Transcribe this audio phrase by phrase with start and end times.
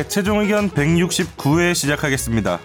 [0.00, 2.58] 네, 최종 의견 169회 시작하겠습니다.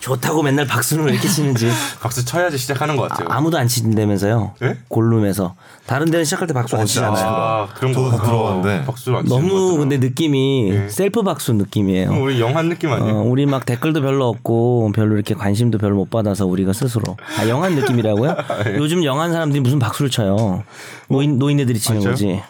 [0.00, 1.70] 좋다고 맨날 박수는 왜 이렇게 치는지
[2.02, 3.28] 박수 쳐야지 시작하는 것 같아요.
[3.30, 4.54] 아 무도 안 치는다면서요.
[4.62, 4.78] 예?
[4.88, 5.54] 골룸에서
[5.86, 7.24] 다른 데는 시작할 때 박수 안 치잖아요.
[7.24, 8.84] 아, 그런 저도 거 들어봤는데.
[8.86, 9.78] 박수를 안 치는 것 너무 같더라고요.
[9.78, 10.88] 근데 느낌이 예.
[10.88, 12.20] 셀프 박수 느낌이에요.
[12.20, 13.22] 우리 영한 느낌 어, 아니에요?
[13.22, 17.76] 우리 막 댓글도 별로 없고 별로 이렇게 관심도 별로 못 받아서 우리가 스스로 아 영한
[17.76, 18.36] 느낌이라고요?
[18.66, 18.76] 예.
[18.78, 20.64] 요즘 영한 사람들이 무슨 박수를 쳐요?
[21.08, 22.42] 노인 노인네들이 치는 아, 거지.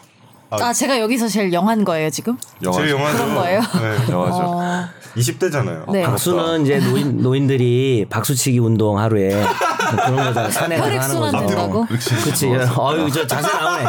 [0.61, 2.37] 아 제가 여기서 제일 영한 거예요 지금?
[2.61, 3.17] 제 영화죠.
[3.17, 3.59] 그런 거예요?
[3.61, 3.97] 네.
[4.11, 4.37] 영화죠.
[4.43, 4.85] 어,
[5.15, 5.91] 20대잖아요.
[5.91, 6.03] 네.
[6.03, 10.49] 박수는 이제 노인 노인들이 박수치기 운동 하루에 그런 거잖아.
[10.49, 11.47] 산에 가서 하는 혈액순환 거죠.
[11.47, 11.85] 된다고?
[11.85, 12.15] 그렇지.
[12.23, 12.47] 그치.
[12.47, 13.83] 어유 저 자세 나오네.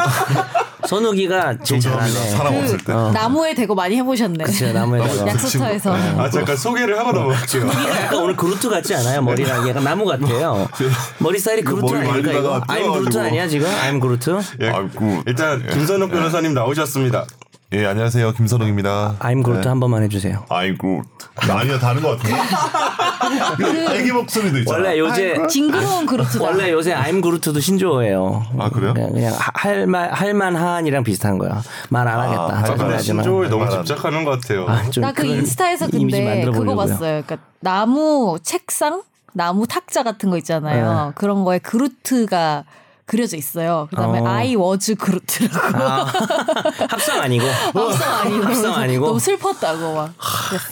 [0.87, 2.11] 선우기가 제일 잘하네.
[2.11, 2.93] 사람 없을 때.
[2.93, 4.43] 나무에 대고 많이 해보셨네.
[4.43, 5.27] 그치 나무에다가.
[5.27, 5.95] 약수터에서.
[5.95, 7.67] 아 잠깐 소개를 하고 넘어갈게요.
[8.03, 9.21] 약간 오늘 그루트 같지 않아요?
[9.21, 10.67] 머리랑 약간 나무 같아요.
[11.19, 12.61] 머리 스타일이 그루트 머리 아닐까 이거?
[12.67, 13.17] 아임 그루트.
[13.19, 13.67] 아니야 지금?
[13.81, 14.39] 아임 그루트?
[14.61, 14.71] 예.
[15.25, 17.25] 일단 김선욱 변호사님 나오셨습니다.
[17.73, 18.31] 예, 안녕하세요.
[18.33, 19.15] 김선웅입니다.
[19.19, 19.69] 아임 그루트 네.
[19.69, 20.45] 한 번만 해주세요.
[20.49, 21.01] 아이고.
[21.35, 22.35] 아니요, 다른 것 같은데.
[23.57, 24.77] 그 애기 목소리도 있잖아.
[24.77, 26.43] 원래 요새 징그러운 그루트다.
[26.43, 28.45] 원래 요새 아임 그루트도 신조어예요.
[28.59, 28.93] 아, 그래요?
[28.93, 31.61] 그냥, 그냥 할말 할만한이랑 비슷한 거야.
[31.89, 32.43] 말 안 하겠다.
[32.43, 32.99] 아, 나지만.
[32.99, 34.67] 신조어에 너무 말안- 집착하는 것 같아요.
[34.69, 36.75] 아, 좀나그 그런 인스타에서 근데 그거 보려고요.
[36.75, 37.23] 봤어요.
[37.23, 39.01] 그러니까 나무 책상,
[39.33, 41.11] 나무 탁자 같은 거 있잖아요.
[41.15, 42.63] 그런 거에 그루트가
[43.05, 43.87] 그려져 있어요.
[43.91, 44.27] 그다음에 어.
[44.27, 45.77] I was 그루트라고.
[45.77, 46.05] 아,
[46.89, 48.43] 합성 아니고 합성 아니고.
[48.45, 50.13] 합성 아니고 너무 슬펐다고 막.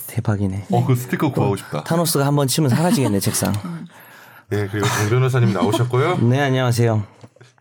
[0.07, 0.65] 대박이네.
[0.71, 1.83] 어, 그 스티커 구하고 싶다.
[1.83, 3.53] 타노스가 한 번 치면 사라지겠네 책상.
[4.49, 6.17] 네 그리고 정 변호사님 나오셨고요.
[6.27, 7.03] 네 안녕하세요.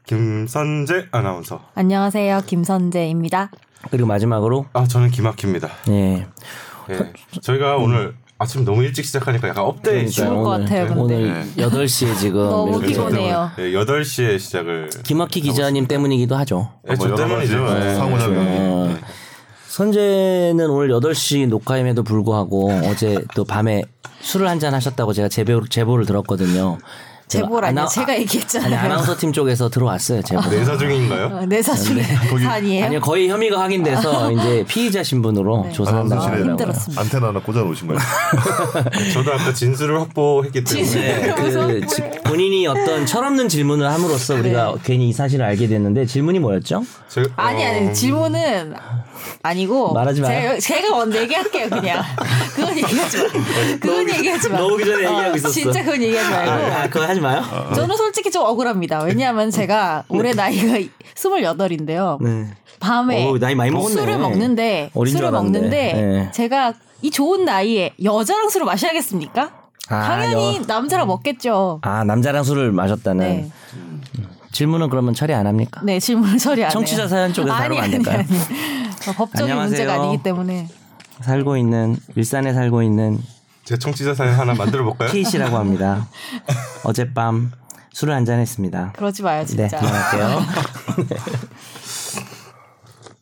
[0.06, 1.60] 김선재 아나운서.
[1.74, 2.42] 안녕하세요.
[2.46, 3.50] 김선재입니다.
[3.90, 5.68] 그리고 마지막으로 아 저는 김학희입니다.
[5.90, 6.26] 예
[6.90, 7.12] 예,
[7.42, 10.08] 저희가 오늘 아침 너무 일찍 시작하니까 약간 업데이.
[10.08, 11.00] 죽을 것 오늘- 같아요, 근데.
[11.00, 13.50] 오늘 8시에 지금 너무 피곤해요.
[13.58, 14.90] 예, 8시에 시작을.
[15.04, 16.70] 김학희 기자님 때문이기도 하죠.
[16.90, 17.67] 예, 저 때문이죠.
[17.78, 17.94] 예.
[17.94, 18.46] 상호작용이.
[18.58, 18.96] 어,
[19.68, 23.83] 선재는 오늘 8시 녹화임에도 불구하고 어제 또 밤에
[24.20, 26.78] 술을 한 잔 하셨다고 제가 제보, 제보를 들었거든요.
[27.40, 28.78] 아나- 제가 아니 얘기했잖아요.
[28.78, 30.40] 아나운서 팀 쪽에서 들어왔어요 제보.
[30.50, 31.26] 내사 중인가요?
[31.26, 32.84] 어, 내 사 중에 산이에요.
[32.86, 36.50] 아니요 거의 혐의가 확인돼서 이제 피의자 신분으로 조사한다고 아나운서실에 하더라고요.
[36.50, 37.00] 힘들었습니다.
[37.02, 38.00] 안테나 하나 꽂아 놓으신 거예요.
[39.14, 40.84] 저도 아까 진술을 확보했기 때문에.
[40.84, 41.34] 진술.
[41.34, 46.84] 그 지- 본인이 어떤 철없는 질문을 함으로써 우리가 괜히 이 사실을 알게 됐는데 질문이 뭐였죠?
[47.36, 48.74] 아니 어, 아니 질문은
[49.42, 50.58] 아니고 말하지 마요.
[50.58, 52.02] 제가, 제가 먼저 얘기할게요 그냥
[52.54, 53.24] 그건 얘기하지 마
[53.80, 55.52] 그건 얘기하지 마 나오기 전에 얘기하고 어, 있었어.
[55.52, 57.42] 진짜 그건 얘기하지 말고 아, 그거 하지 마요.
[57.74, 60.78] 저는 솔직히 좀 억울합니다 왜냐하면 제가 올해 나이가
[61.14, 62.46] 28인데요 네.
[62.80, 63.94] 밤에 오, 나이 많이 먹었네.
[63.94, 65.30] 술을 먹는데 술을.
[65.30, 66.30] 먹는데 네.
[66.32, 69.50] 제가 이 좋은 나이에 여자랑 술을 마셔야겠습니까?
[69.88, 73.50] 아, 당연히 여- 남자랑 먹겠죠 아 남자랑 술을 마셨다는 네.
[74.52, 75.80] 질문은 그러면 처리 안 합니까?
[75.84, 78.18] 네 질문을 처리 안 해요 청취자 사연 쪽에서 아니, 다루면 안 될까요?
[78.18, 78.38] 아니.
[79.08, 79.68] 어, 법적인 안녕하세요.
[79.68, 80.68] 문제가 아니기 때문에
[81.22, 83.18] 살고 있는 일산에 살고 있는
[83.64, 85.08] 제 청취자 사연 하나 만들어 볼까요?
[85.12, 86.06] 케이 씨라고 합니다.
[86.84, 87.52] 어젯밤
[87.92, 88.92] 술을 한잔 했습니다.
[88.96, 90.40] 그러지 마요 네, 진짜 그만할게요.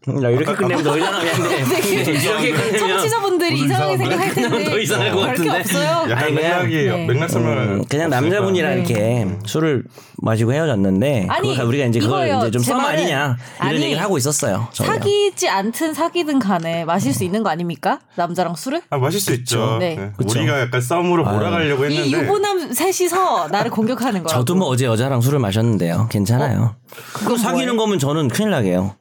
[0.07, 1.59] 나 이렇게 끝내면 더 이상하겠네.
[1.59, 5.59] 이렇게 끝내면 청취자분들이 이상하게 생각할 텐데 더 이상할 것 같은데.
[5.59, 5.87] 없어요.
[6.11, 7.07] 약간 아니, 그냥- 맥락이 네.
[7.07, 9.85] 맥락 설명을 음, 그냥 남자분이랑 이렇게 술을
[10.23, 12.39] 마시고 헤어졌는데 아니, 그걸 우리가 이제 그걸 이거예요.
[12.39, 14.69] 이제 좀제썸 말은- 아니냐 이런 아니, 얘기를 하고 있었어요.
[14.73, 14.95] 저희가.
[14.95, 18.01] 사귀지 않든 사귀든 간에 마실 수 있는 거 아닙니까?
[18.17, 18.81] 남자랑 술을?
[18.89, 19.77] 아 마실 수 있죠.
[19.81, 19.97] 네.
[19.97, 20.13] 네.
[20.17, 20.39] 그쵸.
[20.39, 24.35] 우리가 약간 썸으로 몰아가려고 이 했는데 유부남 셋이서 나를 공격하는 거야.
[24.35, 26.09] 저도 뭐 어제 여자랑 술을 마셨는데요.
[26.11, 26.75] 괜찮아요.
[26.75, 26.97] 어?
[27.13, 28.95] 그거 사귀는 거면 저는 큰일 나게요.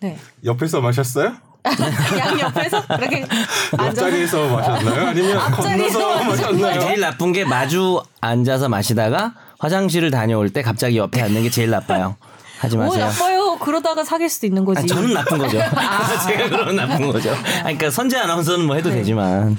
[0.00, 0.18] 네.
[0.44, 1.34] 옆에서 마셨어요?
[2.18, 3.26] 양 옆에서 이렇게
[3.76, 5.06] 앉아서 앞자리에서 마셨나요?
[5.08, 6.80] 아니면 건너서 마셨나요?
[6.80, 12.16] 제일 나쁜 게 마주 앉아서 마시다가 화장실을 다녀올 때 갑자기 옆에 앉는 게 제일 나빠요.
[12.60, 13.06] 하지 오 마세요.
[13.06, 13.58] 나빠요.
[13.58, 14.82] 그러다가 사귈 수도 있는 거지.
[14.82, 15.58] 아, 저는 나쁜 거죠.
[15.58, 17.30] 제가 그러면 나쁜 거죠.
[17.32, 18.80] 아니, 그러니까 선재 아나운서는 뭐 네.
[18.80, 19.56] 해도 되지만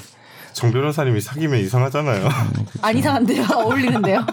[0.53, 2.29] 정 변호사님이 사귀면 이상하잖아요.
[2.81, 3.45] 안 이상한데요.
[3.55, 4.25] 어울리는데요.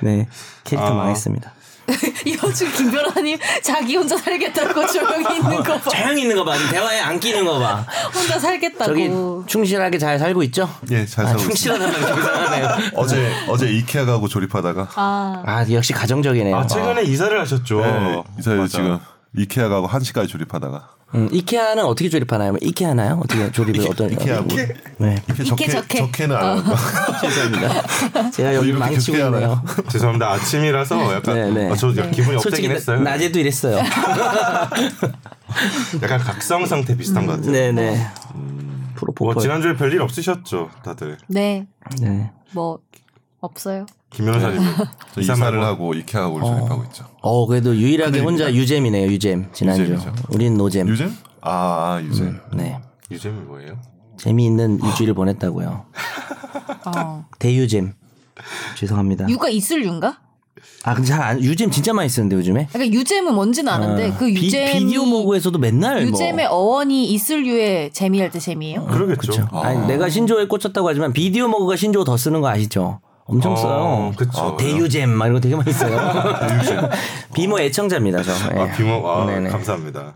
[0.00, 0.26] 네
[0.64, 0.94] 캐릭터 아.
[0.94, 1.52] 망했습니다.
[2.24, 5.90] 이어준 김변호사님 자기 혼자 살겠다고 조용히 있는 거 봐.
[5.90, 6.54] 조용히 있는 거 봐.
[6.70, 7.84] 대화에 안 끼는 거 봐.
[8.14, 8.84] 혼자 살겠다고.
[8.84, 9.10] 저기
[9.46, 10.68] 충실하게 잘 살고 있죠?
[10.90, 11.78] 예, 잘 아, 살고 있습니다.
[11.78, 12.90] 충실하다는 게 이상하네요.
[12.96, 16.56] 어제 어제 이케아 가고 조립하다가 아 아 역시 가정적이네요.
[16.56, 17.80] 아 최근에 이사를 하셨죠.
[17.80, 18.68] 네, 이사를 맞아.
[18.78, 18.98] 지금
[19.36, 22.52] 이케아 가고 한 시까지 조립하다가 음, 이케아는 어떻게 조립하나요?
[22.52, 23.20] 뭐 이케아나요?
[23.24, 24.12] 어떻게 조립을 어떤?
[24.12, 24.48] 이케아고
[24.98, 25.16] 네.
[25.30, 25.98] 이케 적게 적해.
[26.00, 26.74] 적게는 안 하고
[27.26, 28.30] 죄송합니다.
[28.30, 29.62] 제가 여기 이렇게 망치고 있네요.
[29.90, 30.32] 죄송합니다.
[30.32, 31.70] 아침이라서 약간 네, 네.
[31.70, 33.00] 아, 저 기분이 솔직히 업되긴 했어요.
[33.00, 33.78] 낮에도 이랬어요.
[36.02, 37.52] 약간 각성 상태 비슷한 것 같아요.
[37.52, 37.90] 네네.
[38.34, 38.52] 뭐
[38.96, 39.40] 프로포폴.
[39.42, 41.16] 지난주에 별일 없으셨죠, 다들.
[41.28, 41.66] 네.
[42.02, 42.30] 네.
[42.52, 42.80] 뭐
[43.40, 43.86] 없어요.
[44.10, 44.60] 김 변호사님.
[45.14, 47.04] 저 이사를 하고 이케아 가고 조립하고 있죠.
[47.20, 48.20] 어 그래도 유일하게.
[48.20, 49.06] 혼자 유잼이네요.
[49.12, 49.82] 유잼 지난주.
[49.82, 50.12] 유잼이죠.
[50.30, 50.88] 우린 노잼.
[50.88, 51.14] 유잼?
[51.42, 52.32] 아 유재.
[52.54, 52.80] 네.
[53.10, 53.78] 유잼이 뭐예요?
[54.16, 55.84] 재미있는 일주일을 보냈다고요.
[56.86, 57.24] 어.
[57.38, 57.92] 대유잼.
[58.76, 59.28] 죄송합니다.
[59.28, 60.18] 유가 있을 유인가?
[60.84, 62.68] 아 근데 잘 안, 유잼 진짜 많이 쓰는데 요즘에.
[62.72, 66.56] 그러니까 유잼은 뭔지는 아는데 어, 그 비- 유잼이 비디오 모고에서도 맨날 유잼의 뭐.
[66.56, 68.86] 어원이 있을 유의 재미할 때 재미예요.
[68.86, 69.16] 그러겠죠.
[69.20, 69.48] 그렇죠.
[69.52, 73.00] 아니, 내가 신조어에 꽂혔다고 하지만 비디오 모고가 신조어 더 쓰는 거 아시죠?
[73.28, 74.12] 엄청 어, 써요.
[74.16, 74.56] 그쵸.
[74.58, 75.98] 대유잼 막 이런 거 되게 많이 써요.
[77.34, 78.32] 비모 애청자입니다 저.
[78.32, 78.60] 예.
[78.60, 79.50] 아 비모 아 네네.
[79.50, 80.14] 감사합니다.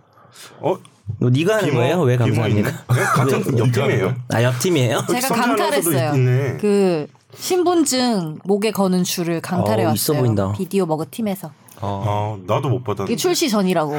[0.60, 0.76] 어
[1.20, 2.00] 이거 네가 하는 비모 거예요?
[2.00, 2.70] 왜 감사합니까?
[2.70, 3.02] 네?
[3.02, 4.14] 같은 옆팀이에요.
[4.32, 5.04] 아 옆팀이에요?
[5.10, 6.14] 제가 강탈했어요.
[6.14, 6.58] 있-.
[6.58, 9.94] 그 신분증 목에 거는 줄을 강탈해 어, 왔어요.
[9.94, 10.52] 있어 보인다.
[10.52, 11.50] 비디오 먹은 팀에서.
[11.82, 13.16] 아 나도 못 받았는데.
[13.16, 13.92] 출시 전이라고.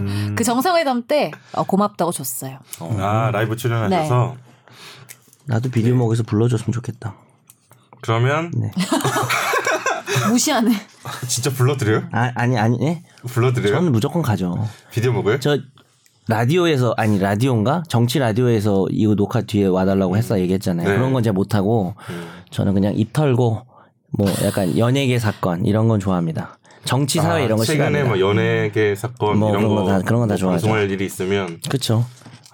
[0.00, 0.34] 음.
[0.36, 2.58] 그 정상회담 때 어, 고맙다고 줬어요.
[2.98, 4.42] 아 라이브 출연하셔서 네.
[5.44, 7.14] 나도 비디오 모고에서 불러줬으면 좋겠다.
[8.00, 8.70] 그러면 네.
[10.30, 10.72] 무시하네.
[11.28, 12.04] 진짜 불러드려요?
[12.12, 13.02] 아 아니 아니 예?
[13.26, 13.74] 불러드려요?
[13.74, 14.66] 저는 무조건 가죠.
[14.90, 15.38] 비디오 먹어요?
[15.40, 15.58] 저
[16.28, 20.88] 라디오에서 아니 라디오인가 정치 라디오에서 이거 녹화 뒤에 와달라고 했어 얘기했잖아요.
[20.88, 20.94] 네.
[20.96, 21.94] 그런 건 제가 못 하고
[22.50, 23.62] 저는 그냥 입 털고
[24.10, 26.58] 뭐 약간 연예계 사건 이런 건 좋아합니다.
[26.84, 28.08] 정치 사회 아, 이런 거 최근에 싫어합니다.
[28.08, 30.66] 뭐 연예계 사건 뭐 이런 그런 거거 다- 그런 건다 뭐 좋아하죠.
[30.66, 32.04] 방송할 일이 있으면 그렇죠.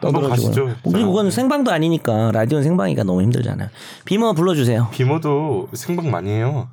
[0.08, 0.74] 한번 가시죠.
[0.84, 3.68] 그리고 그거는 생방도 아니니까 라디오는 생방이니까 너무 힘들잖아요.
[4.04, 4.88] 비모 불러주세요.
[4.92, 6.68] 비모도 생방 많이 해요.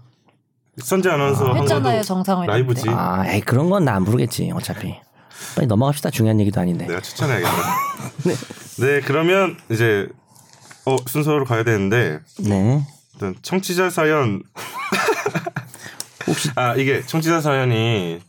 [0.78, 2.84] 선재 아나운서 한 했잖아요 거도 정상회담 라이브지.
[2.84, 2.90] 때.
[2.92, 4.96] 아, 에이 그런 건 나 안 부르겠지 어차피.
[5.56, 6.10] 빨리 넘어갑시다.
[6.10, 6.86] 중요한 얘기도 아닌데.
[6.88, 7.52] 내가 추천해야겠다.
[8.80, 9.02] 네.
[9.02, 10.08] 그러면 이제
[10.86, 12.82] 어 순서로 가야 되는데 네.
[13.14, 14.42] 일단 청취자 사연
[16.28, 18.20] 혹시 아 이게 청취자 사연이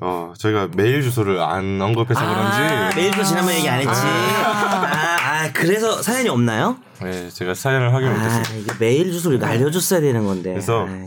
[0.00, 3.90] 어 저희가 메일 주소를 안 언급해서 그런지 메일도 지난번 얘기 안 했지.
[3.90, 6.76] 아, 아, 그래서 사연이 없나요?
[7.00, 8.54] 네, 제가 사연을 확인 아, 못했습니다.
[8.54, 10.50] 이게 메일 주소를 알려줬어야 되는 건데.
[10.50, 11.06] 그래서 아, 이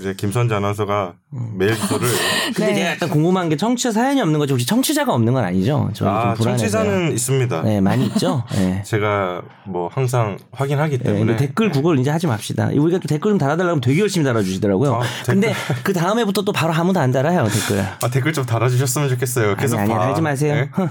[0.00, 1.58] 제 김선재 아나운서가 음.
[1.58, 2.08] 메일 주소를
[2.56, 2.74] 근데 네.
[2.74, 5.90] 제가 약간 궁금한 게 청취자 사연이 없는 거지 혹시 청취자가 없는 건 아니죠?
[5.92, 6.44] 저아 좀.
[6.46, 7.62] 청취자는 있습니다.
[7.62, 8.42] 네 많이 있죠.
[8.52, 8.82] 네.
[8.86, 12.70] 제가 뭐 항상 확인하기 네, 때문에 근데 댓글 구걸 이제 하지 맙시다.
[12.74, 14.94] 우리가 또 댓글 좀 달아달라고 하면 되게 열심히 달아주시더라고요.
[14.94, 15.52] 아, 근데
[15.82, 17.80] 그 다음에부터 또 바로 아무도 안 달아요 댓글.
[17.82, 19.56] 아 댓글 좀 달아주셨으면 좋겠어요.
[19.56, 20.06] 계속 아니 아니 봐.
[20.06, 20.54] 달지 마세요.
[20.54, 20.68] 네?
[20.72, 20.88] 흥.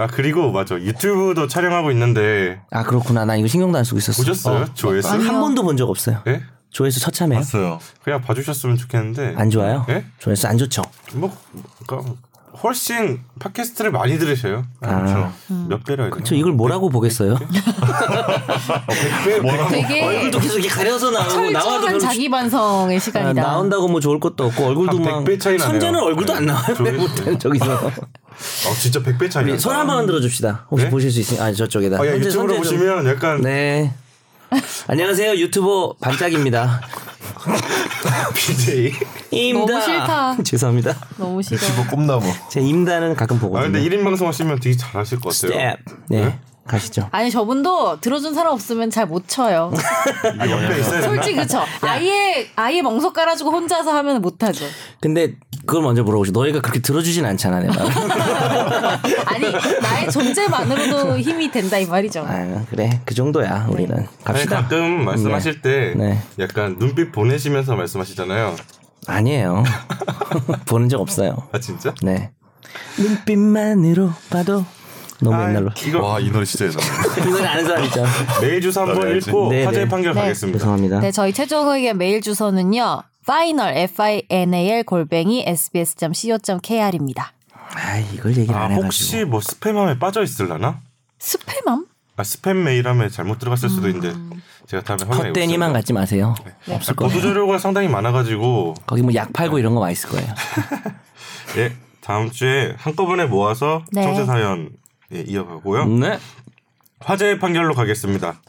[0.00, 3.24] 아 그리고 맞아 유튜브도 촬영하고 있는데 아 그렇구나.
[3.24, 4.22] 나 이거 신경도 안 쓰고 있었어.
[4.22, 4.66] 보셨어요?
[4.74, 5.08] 조회수?
[5.08, 6.18] 한 번도 본 적 없어요.
[6.28, 6.42] 예?
[6.70, 7.38] 조회수 처참해요.
[7.40, 7.78] 봤어요.
[8.04, 9.86] 그냥 봐주셨으면 좋겠는데 안 좋아요?
[9.88, 10.04] 예?
[10.18, 10.82] 조회수 안 좋죠.
[11.14, 11.34] 뭐
[11.86, 12.12] 그러니까
[12.62, 14.64] 훨씬 팟캐스트를 많이 들으셔요.
[14.80, 15.32] 아.
[15.68, 16.24] 몇 배로 되나?
[16.24, 17.36] 저 이걸 뭐라고 보겠어요?
[17.36, 17.48] 백
[19.42, 19.68] 배?
[19.70, 23.42] 되게 얼굴도 계속 이렇게 가려서 나오고 나와도 별로 자기 반성의 아, 시간이다.
[23.42, 25.70] 나온다고 뭐 좋을 것도 없고 얼굴도 한막 100배 차이 나네요.
[25.72, 26.38] 선재는 얼굴도 네.
[26.38, 26.74] 안 나와요.
[26.74, 26.98] 조회수.
[26.98, 30.66] 못하는 저기서 어 진짜 100배 차이 손 한 번만 들어 줍시다.
[30.70, 30.90] 혹시 네?
[30.90, 32.00] 보실 수 있으면 아 저쪽에다.
[32.00, 33.92] 아, 야, 현재 유튜브로 선재 좀- 보시면 약간 네.
[34.86, 36.80] 안녕하세요 유튜버 반짝입니다.
[38.34, 38.92] BJ.
[39.30, 39.66] 임다.
[39.72, 40.36] 너무 싫다.
[40.44, 40.96] 죄송합니다.
[41.16, 41.58] 너무 싫어.
[41.76, 42.22] 뭐 꿈나무.
[42.50, 43.72] 제 임다는 가끔 아 보거든요.
[43.72, 45.52] 근데 1인 방송 하시면 되게 잘하실 것 같아요.
[45.52, 45.78] 스텝.
[46.08, 46.24] 네.
[46.24, 46.38] 네?
[46.66, 47.08] 가시죠.
[47.12, 49.72] 아니 저분도 들어준 사람 없으면 잘 못 쳐요.
[50.38, 51.00] 아, 옆에 되나?
[51.02, 51.64] 솔직히 그쵸.
[51.80, 54.66] 아예 아예 멍석 깔아주고 혼자서 하면 못하죠.
[55.00, 55.34] 근데
[55.68, 56.32] 그걸 먼저 물어보시.
[56.32, 57.78] 너희가 그렇게 들어주진 않잖아, 내 말.
[59.26, 62.24] 아니 나의 존재만으로도 힘이 된다 이 말이죠.
[62.26, 64.62] 아 그래 그 정도야 우리는 아니, 갑시다.
[64.62, 66.22] 가끔 말씀하실 때 네.
[66.38, 68.56] 약간 눈빛 보내시면서 말씀하시잖아요.
[69.06, 69.62] 아니에요.
[70.66, 71.36] 보는 적 없어요.
[71.52, 71.92] 아 진짜?
[72.02, 72.30] 네.
[72.98, 74.64] 눈빛만으로 봐도
[75.20, 75.70] 너무 아, 옛날로.
[75.86, 76.84] 이거 와 이 노래 진짜 예전에.
[77.28, 78.04] 이 노래 아는 사람 있죠.
[78.40, 79.16] 메일 주소 한번.
[79.18, 79.90] 읽고 네, 화제의 네.
[79.90, 80.20] 판결 네.
[80.22, 80.58] 가겠습니다.
[80.60, 81.00] 죄송합니다.
[81.00, 83.02] 네, 저희 최종 의견 메일 주소는요.
[83.28, 87.32] Final f i n a l 골뱅이 sbs.co.kr입니다.
[87.74, 88.84] 아 이걸 얘기를 아 안 해가지고.
[88.84, 90.80] 혹시 뭐 스팸함에 빠져 있을라나?
[91.20, 91.86] 스팸함?
[92.16, 94.14] 아 스팸 메일함에 잘못 들어갔을 수도 있는데
[94.66, 95.72] 제가 다음에 확인해 컷대니만 보겠습니다.
[95.72, 96.34] 갖지 마세요.
[96.66, 96.74] 네.
[96.74, 97.12] 없을 거예요.
[97.12, 100.26] 보도 자료가 상당히 많아가지고 거기 뭐 약 팔고 이런 거 많이 있을 거예요.
[101.58, 104.02] 예 다음 주에 한꺼번에 모아서 네.
[104.02, 104.70] 청취 사연
[105.12, 105.86] 예, 이어가고요.
[105.86, 106.18] 네.
[107.00, 108.40] 화제의 판결로 가겠습니다.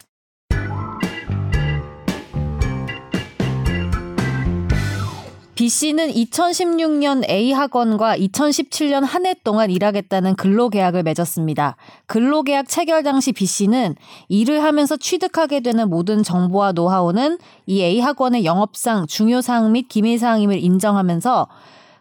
[5.60, 11.76] B 씨는 2016년 A 학원과 2017년 한 해 동안 일하겠다는 근로계약을 맺었습니다.
[12.06, 13.94] 근로계약 체결 당시 B 씨는
[14.30, 17.36] 일을 하면서 취득하게 되는 모든 정보와 노하우는
[17.66, 21.48] 이 A 학원의 영업상 중요 사항 및 기밀 사항임을 인정하면서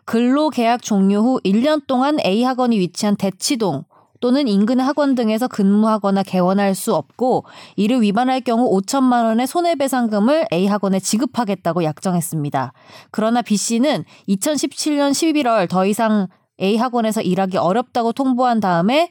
[0.06, 3.84] 근로계약 종료 후 1년 동안 A 학원이 위치한 대치동
[4.20, 7.46] 또는 인근 학원 등에서 근무하거나 개원할 수 없고
[7.76, 12.74] 이를 위반할 경우 5천만 원의 손해배상금을 A 학원에 지급하겠다고 약정했습니다.
[13.12, 16.28] 그러나 B 씨는 2017년 11월 더 이상
[16.62, 19.10] A 학원에서 일하기 어렵다고 통보한 다음에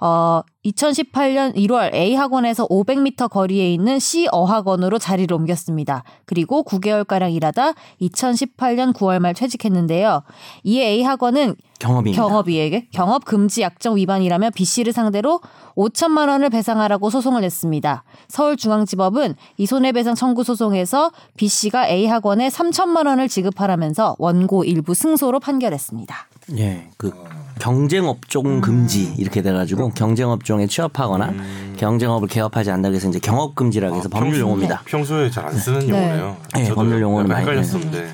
[0.00, 6.04] 어, 2018년 1월 A 학원에서 500m 거리에 있는 C 어학원으로 자리를 옮겼습니다.
[6.24, 10.22] 그리고 9개월가량 일하다 2018년 9월 말 퇴직했는데요.
[10.64, 12.22] 이에 A 학원은 경업입니다.
[12.22, 15.40] 경업이에게 경업 금지 약정 위반이라며 B 씨를 상대로
[15.76, 18.02] 5천만 원을 배상하라고 소송을 냈습니다.
[18.28, 25.38] 서울중앙지법은 이 손해배상 청구 소송에서 B 씨가 A 학원에 3천만 원을 지급하라면서 원고 일부 승소로
[25.38, 26.27] 판결했습니다.
[26.56, 27.12] 예, 그
[27.60, 31.32] 경쟁 업종 금지 이렇게 돼가지고 경쟁 업종에 취업하거나
[31.76, 34.82] 경쟁업을 개업하지 않는다 그래서 이제 경업 금지라고 해서 법률 평소- 용어입니다.
[34.86, 35.88] 평소에 잘 안 쓰는 네.
[35.90, 36.36] 용어예요.
[36.54, 38.08] 네, 저도 법률 용어는 약간 많이 헷갈렸었는데.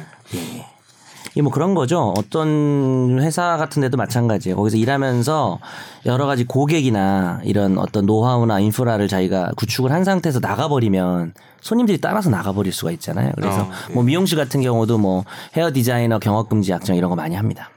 [1.37, 2.15] 이 뭐 그런 거죠.
[2.17, 4.55] 어떤 회사 같은 데도 마찬가지예요.
[4.57, 5.59] 거기서 일하면서
[6.07, 12.73] 여러 가지 고객이나 이런 어떤 노하우나 인프라를 자기가 구축을 한 상태에서 나가버리면 손님들이 따라서 나가버릴
[12.73, 13.33] 수가 있잖아요.
[13.35, 13.95] 그래서 어, 네.
[13.95, 15.25] 뭐 미용실 같은 경우도 뭐
[15.57, 17.69] 헤어 디자이너 경업 금지 약정 이런 거 많이 합니다.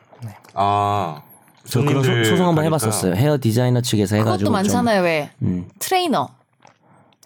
[0.58, 1.22] 아,
[1.66, 2.76] 저 그런 소, 손님들 소송 한번 가니까.
[2.78, 3.14] 해봤었어요.
[3.16, 5.04] 헤어 디자이너 측에서 해가지고 그것도 좀 많잖아요.
[5.04, 5.68] 왜 음.
[5.80, 6.30] 트레이너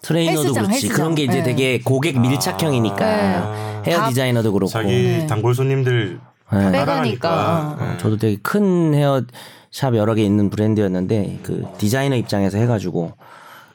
[0.02, 0.72] 트레이너도 헬스장, 그렇지.
[0.72, 0.96] 헬스장.
[0.96, 1.42] 그런 게 이제 네.
[1.42, 3.82] 되게 고객 밀착형이니까 네.
[3.86, 4.70] 헤어 다- 디자이너도 그렇고.
[4.70, 5.26] 자기 네.
[5.26, 6.18] 단골 손님들
[6.52, 6.72] 네.
[6.72, 7.76] 빼가니까.
[7.80, 7.84] 어.
[7.84, 7.98] 네.
[7.98, 9.22] 저도 되게 큰 헤어
[9.70, 13.12] 샵 여러 개 있는 브랜드였는데 그 디자이너 입장에서 해가지고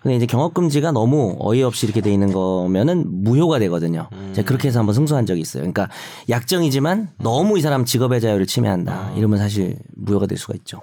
[0.08, 4.08] 근데 이제 경업 금지가 너무 어이없이 이렇게 돼 있는 거면은 무효가 되거든요.
[4.32, 5.64] 제가 그렇게 해서 한번 승소한 적이 있어요.
[5.64, 5.90] 그러니까
[6.30, 9.12] 약정이지만 너무 이 사람 직업의 자유를 침해한다.
[9.18, 10.80] 이러면 사실 무효가 될 수가 있죠.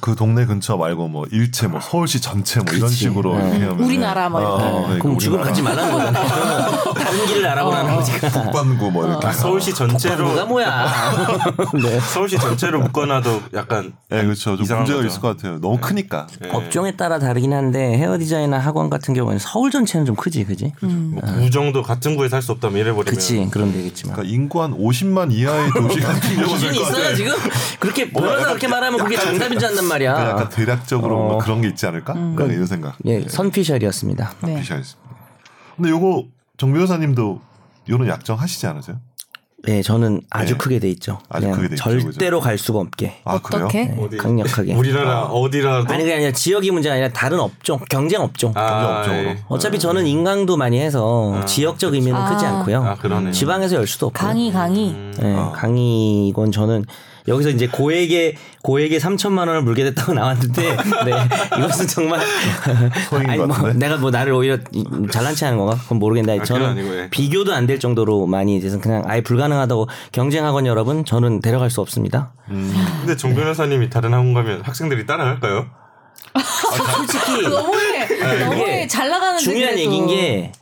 [0.00, 2.96] 그 동네 근처 말고 뭐 일체 뭐 서울시 전체 뭐 이런 그치.
[3.04, 3.50] 식으로 네.
[3.50, 4.64] 이렇게 하면 우리나라 뭐 이렇게.
[4.64, 6.94] 그러니까 그럼 지금 우리나라 가지 말라는 거잖아요.
[6.94, 8.12] 다른 길을 알아보라는 거지.
[8.20, 10.86] 북반구 뭐 이렇게 아, 서울시 전체로 뭐가 뭐야.
[11.82, 12.00] 네.
[12.00, 14.56] 서울시 전체로 묶어놔도 약간 네, 그렇죠.
[14.56, 15.06] 좀 문제가 거죠.
[15.06, 15.60] 있을 것 같아요.
[15.60, 16.26] 너무 크니까.
[16.44, 16.50] 예.
[16.50, 20.72] 업종에 따라 다르긴 한데 헤어 디자이너 학원 같은 경우에는 서울 전체는 좀 크지, 그지?
[20.80, 24.16] 뭐 구 정도 같은 구에 살 수 없다면 이래 버리면 그치, 그럼 되겠지만.
[24.16, 27.14] 그러니까 인구 한 50만 이하의 도시 같은 경우는 있어요.
[27.14, 27.32] 지금
[27.80, 30.14] 그렇게 변호사 그렇게 말하면 그게 정답인 줄 안단 말이야.
[30.14, 31.28] 그러니까 약간 대략적으로 어.
[31.28, 32.12] 뭐 그런 게 있지 않을까?
[32.14, 32.96] 그러니까 이런 생각.
[33.06, 34.32] 예, 선피셜이었습니다.
[34.44, 34.60] 네.
[34.60, 35.14] 비샤였습니다.
[35.76, 36.24] 근데 요거
[36.56, 37.40] 정 변호사님도
[37.88, 38.96] 요런 약정 하시지 않으세요?
[39.66, 40.58] 네, 저는 아주 네.
[40.58, 41.20] 크게 돼 있죠.
[41.30, 43.22] 아주 그냥 크게 돼 있죠, 절대로 갈 수가 없게.
[43.24, 43.64] 아 그래요?
[43.64, 43.84] 어떻게?
[43.86, 44.74] 네, 어디- 강력하게.
[44.74, 48.52] 우리나라 어디라도 아니 그게 아니라 지역이 문제가 아니라 다른 업종, 경쟁 업종.
[48.56, 49.30] 아, 업종으로.
[49.30, 49.38] 예.
[49.48, 52.28] 어차피 저는 인강도 많이 해서 지역적 의미는 아.
[52.30, 52.84] 크지 않고요.
[52.84, 53.32] 아, 그러네요.
[53.32, 54.18] 지방에서 열 수도 없고.
[54.18, 56.84] 강의 강의 네, 강의 이건 저는
[57.26, 60.62] 여기서 이제 고액의 고액의 3천만 원을 물게 됐다고 나왔는데
[61.06, 61.12] 네
[61.58, 62.20] 이것은 정말
[63.26, 63.72] 아니 것 뭐?
[63.72, 67.08] 내가 뭐 나를 오히려 이- 잘난 체하는 건가 그건 모르겠는데 아, 저는 아니고, 예.
[67.10, 72.34] 비교도 안 될 정도로 많이 돼서 그냥 아예 불가능하다고 경쟁학원 여러분 저는 데려갈 수 없습니다.
[72.46, 75.66] 근데 정 변호사님이 다른 학원 가면 학생들이 따라갈까요?
[77.10, 79.78] 솔직히 너무해 너무해 이게 잘 나가는데 중요한.
[79.78, 80.52] 얘기인 게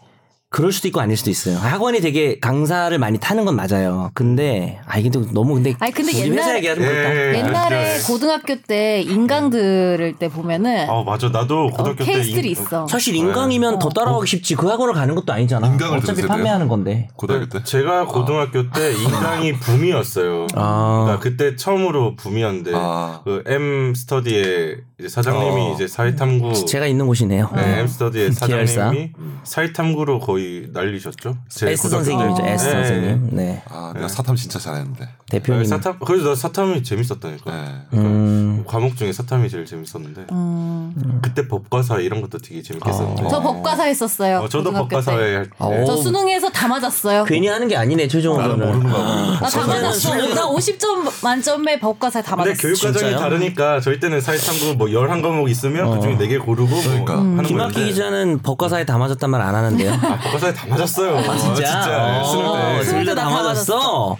[0.53, 1.57] 그럴 수도 있고 아닐 수도 있어요.
[1.57, 4.11] 학원이 되게 강사를 많이 타는 건 맞아요.
[4.13, 7.17] 근데 아 이게 또 너무 근데 아니, 근데 우리 회사 옛날에- 얘기가 좀 그렇다.
[7.17, 8.13] 예, 옛날에 알죠.
[8.13, 12.87] 고등학교 때 인강 들을 때 보면은 아 맞아 나도 고등학교 때 케이스들이 인- 있어.
[12.87, 15.67] 사실 인강이면 더 따라가기 쉽지 그 학원을 가는 것도 아니잖아.
[15.69, 16.29] 인강을 어차피 들으세요?
[16.29, 17.09] 판매하는 건데.
[17.17, 17.65] 고등학교 때.
[17.65, 20.49] 제가 고등학교 때 인강이 붐이었어요.
[20.55, 21.03] 아.
[21.07, 23.23] 그러니까 그때 처음으로 붐이었는데 아.
[23.25, 25.75] 그 M 스터디의 이제 사장님이 어.
[25.75, 27.51] 이제 사회탐구 제가 있는 곳이네요.
[27.57, 28.73] 네, 스터디의 계열사.
[28.87, 29.11] 사장님이
[29.43, 31.37] 사회탐구로 거의 난리셨죠.
[31.49, 32.43] 제 S 고등학교 선생님이죠.
[32.43, 32.53] 때.
[32.53, 32.73] S 네.
[32.73, 33.29] 선생님.
[33.33, 33.63] 네.
[33.69, 35.09] 아 내가 사탐 진짜 잘했는데.
[35.29, 35.63] 대표님.
[35.63, 37.51] 네, 사탐 그래서 나 사탐이 재밌었다니까.
[37.51, 37.99] 네.
[37.99, 38.63] 음.
[38.65, 41.19] 과목 중에 사탐이 제일 재밌었는데 음.
[41.21, 43.25] 그때 법과사 이런 것도 되게 재밌겠었는데.
[43.29, 44.39] 저 법과사 했었어요.
[44.39, 44.89] 어, 저도 고등학교.
[44.89, 45.51] 법과사에 할 때.
[45.59, 45.85] 어.
[45.85, 47.25] 저 수능에서 다 맞았어요.
[47.25, 48.51] 괜히 하는 게 아니네 최종원은.
[48.59, 49.05] 나는 모르는 거야.
[49.33, 50.35] 나다 저는 맞았어.
[50.35, 52.63] 나 50점 만점에 법과사에 다 근데 맞았어.
[52.63, 53.19] 교육 과정이 진짜요?
[53.19, 57.17] 다르니까 저희 때는 사회탐구 뭐 11과목 있으면 그중에 4개 고르고 뭐 그러니까.
[57.19, 59.93] 하는 김학기 건데 기자는 법과사에 다 맞았단 말 안 하는데요.
[59.93, 61.17] 아, 법과사에 다 맞았어요.
[61.19, 62.21] 아, 진짜.
[62.23, 62.85] 어, 때.
[62.85, 64.17] 둘다다다 맞았어.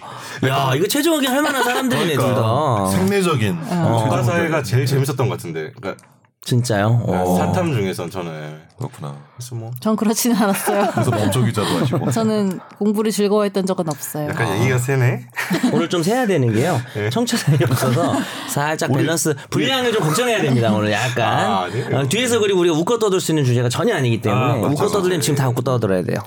[0.47, 2.85] 야 이거 최종원이 할 만한 사람들이네 둘 다.
[2.87, 3.59] 생리적인.
[3.69, 5.71] 법과사가 제일 재밌었던 것 같은데.
[5.79, 6.03] 그러니까
[6.45, 7.01] 진짜요?
[7.07, 7.37] 어.
[7.37, 9.15] 사탐 중에선 저는 그렇구나.
[9.37, 10.89] 그래서 뭐 전 그렇지는 않았어요.
[10.91, 12.11] 그래서 법조 기자도 하시고.
[12.11, 14.27] 저는 공부를 즐거워했던 적은 없어요.
[14.29, 15.25] 약간 얘기가 세네.
[15.71, 16.81] 오늘 좀 세야 되는 게요.
[16.95, 17.09] 네.
[17.09, 18.15] 청취자이 없어서
[18.49, 20.73] 살짝 밸런스 분량을 좀 걱정해야 됩니다.
[20.73, 21.97] 오늘 약간 아, 아니에요.
[21.99, 24.87] 어, 뒤에서 그리고 우리가 웃고 떠들 수 있는 주제가 전혀 아니기 때문에 아, 맞아, 웃고
[24.89, 25.21] 떠들면.
[25.21, 26.17] 지금 다 웃고 떠들어야 돼요.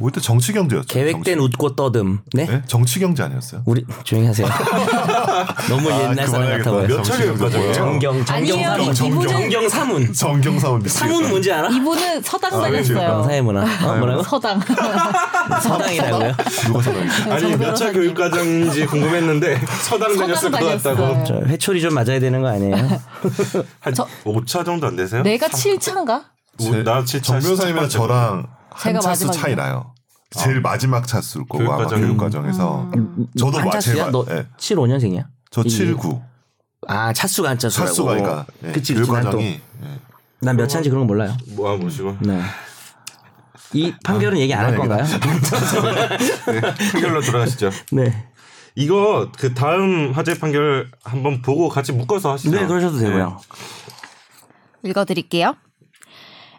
[0.00, 0.86] 우리 때 정치 경제였죠.
[0.94, 2.20] 계획된 웃고 떠듬.
[2.32, 2.46] 네?
[2.46, 2.62] 정치, 네?
[2.68, 3.62] 정치 경제 아니었어요?
[3.66, 4.46] 우리 조용히 하세요.
[5.68, 6.48] 너무 아, 옛날 사람.
[6.58, 6.86] 같아 보여.
[6.86, 7.72] 몇 차례 정치 경제 과정이에요?
[7.74, 8.94] 정경 정경 아니에요.
[8.94, 9.18] 사문.
[9.18, 10.12] 이분은- 정경 사문.
[10.12, 11.06] 정경사원 미치겠다.
[11.12, 11.68] 사문 뭔지 알아?
[11.68, 13.22] 이분은 서당 아, 다녔어요.
[13.24, 13.62] 사회 문화.
[13.62, 14.22] 어, 뭐라고?
[14.22, 14.60] 서당.
[15.62, 16.32] 서당이라고요?
[16.66, 17.22] 누가 사당이지?
[17.30, 17.92] 아니 몇 차.
[17.92, 20.60] 교육 과정인지 궁금했는데 서당 다녔을 것.
[20.82, 21.24] 같다고.
[21.24, 22.76] 저 회초리 좀 맞아야 되는 거 아니에요?
[23.80, 25.22] 한 저- 5차 정도 안 되세요?
[25.22, 26.22] 내가 7차인가?
[26.60, 27.22] 뭐, 나 7차.
[27.24, 29.30] 정변사님이랑 저랑 한 제가 차수.
[29.30, 29.94] 차이 나요.
[30.30, 32.00] 제일 마지막 차수일 거고 아마 교육과정.
[32.00, 32.90] 교육 과정에서
[33.38, 33.94] 저도 마- 한차수야?
[33.94, 34.46] 제일 너 마- 예.
[34.58, 35.26] 75년생이야?
[35.50, 36.20] 저 79.
[36.86, 37.88] 아 차수가 안 차수라고.
[37.88, 39.44] 차수가 그러니까 예, 그치 교육 과정이
[39.82, 40.00] 예.
[40.42, 41.34] 난몇 차인지 그런 거 몰라요.
[41.56, 42.40] 뭐아 모시고 네.
[43.72, 45.04] 이 판결은 얘기 안 할 건가요?
[46.46, 46.60] 네,
[46.92, 47.70] 판결로 돌아가시죠.
[47.92, 48.28] 네.
[48.76, 52.54] 이거 그 다음 화재 판결 한번 보고 같이 묶어서 하시죠.
[52.54, 53.40] 네, 그러셔도 되고요.
[54.84, 55.54] 읽어드릴게요.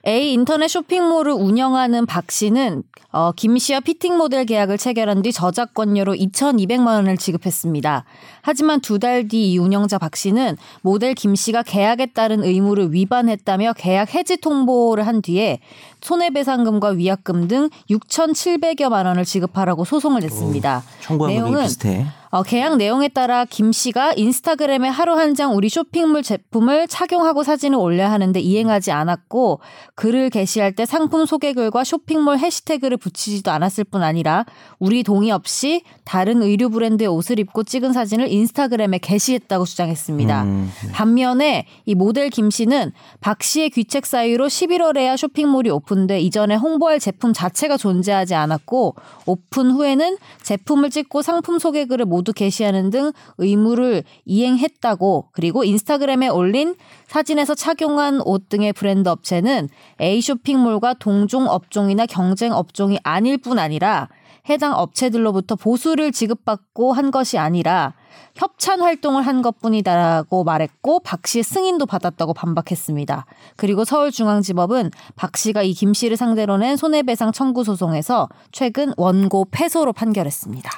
[0.10, 6.16] A 인터넷 쇼핑몰을 운영하는 박 씨는 어, 김 씨와 피팅 모델 계약을 체결한 뒤 저작권료로
[6.16, 8.06] 2,200만 원을 지급했습니다.
[8.42, 13.74] 하지만 두 달 뒤 이 운영자 박 씨는 모델 김 씨가 계약에 따른 의무를 위반했다며
[13.74, 15.60] 계약 해지 통보를 한 뒤에
[16.02, 20.84] 손해배상금과 위약금 등 6,700여만 원을 지급하라고 소송을 냈습니다.
[21.02, 22.08] 청구한 거 내용은 비슷해.
[22.32, 27.78] 어, 계약 내용에 따라 김 씨가 인스타그램에 하루 한 장 우리 쇼핑몰 제품을 착용하고 사진을
[27.78, 29.62] 올려야 하는데 이행하지 않았고
[29.96, 34.46] 글을 게시할 때 상품 소개글과 쇼핑몰 해시태그를 붙이지도 않았을 뿐 아니라
[34.80, 40.44] 우리 동의 없이 다른 의류 브랜드의 옷을 입고 찍은 사진을 인스타그램에 게시했다고 주장했습니다.
[40.44, 47.00] 음, 반면에 이 모델 김 씨는 박 씨의 귀책 사유로 11월에야 쇼핑몰이 오픈돼 이전에 홍보할
[47.00, 48.96] 제품 자체가 존재하지 않았고
[49.26, 56.76] 오픈 후에는 제품을 찍고 상품 소개글을 모두 게시하는 등 의무를 이행했다고 그리고 인스타그램에 올린
[57.08, 59.70] 사진에서 착용한 옷 등의 브랜드 업체는
[60.02, 64.10] A 쇼핑몰과 동종 업종이나 경쟁 업종이 아닐 뿐 아니라
[64.50, 67.94] 해당 업체들로부터 보수를 지급받고 한 것이 아니라
[68.36, 73.26] 협찬 활동을 한 것뿐이다라고 말했고 박 씨의 승인도 받았다고 반박했습니다.
[73.58, 79.94] 그리고 서울중앙지법은 박 씨가 이 김 씨를 상대로 낸 손해배상 청구 소송에서 최근 원고 패소로
[79.94, 80.70] 판결했습니다.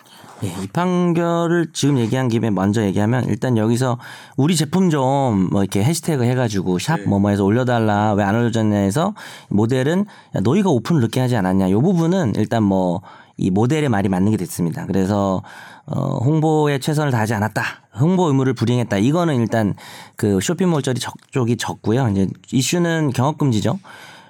[0.43, 3.97] 예, 이 판결을 지금 얘기한 김에 먼저 얘기하면 일단 여기서
[4.37, 9.13] 우리 제품 좀 뭐 이렇게 해시태그 해가지고 샵 뭐뭐해서 올려달라 왜 안 올려줬냐 해서
[9.49, 13.01] 모델은 야, 너희가 오픈을 늦게 하지 않았냐 이 부분은 일단 뭐
[13.41, 14.85] 이 모델의 말이 맞는 게 됐습니다.
[14.85, 15.41] 그래서
[15.85, 17.63] 어, 홍보에 최선을 다하지 않았다.
[17.99, 18.97] 홍보 의무를 불이행했다.
[18.99, 19.75] 이거는 일단
[20.15, 22.07] 그 쇼핑몰 쪽이 적, 쪽이 적고요.
[22.09, 23.79] 이제 이슈는 경업 금지죠.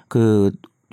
[0.08, 0.50] 그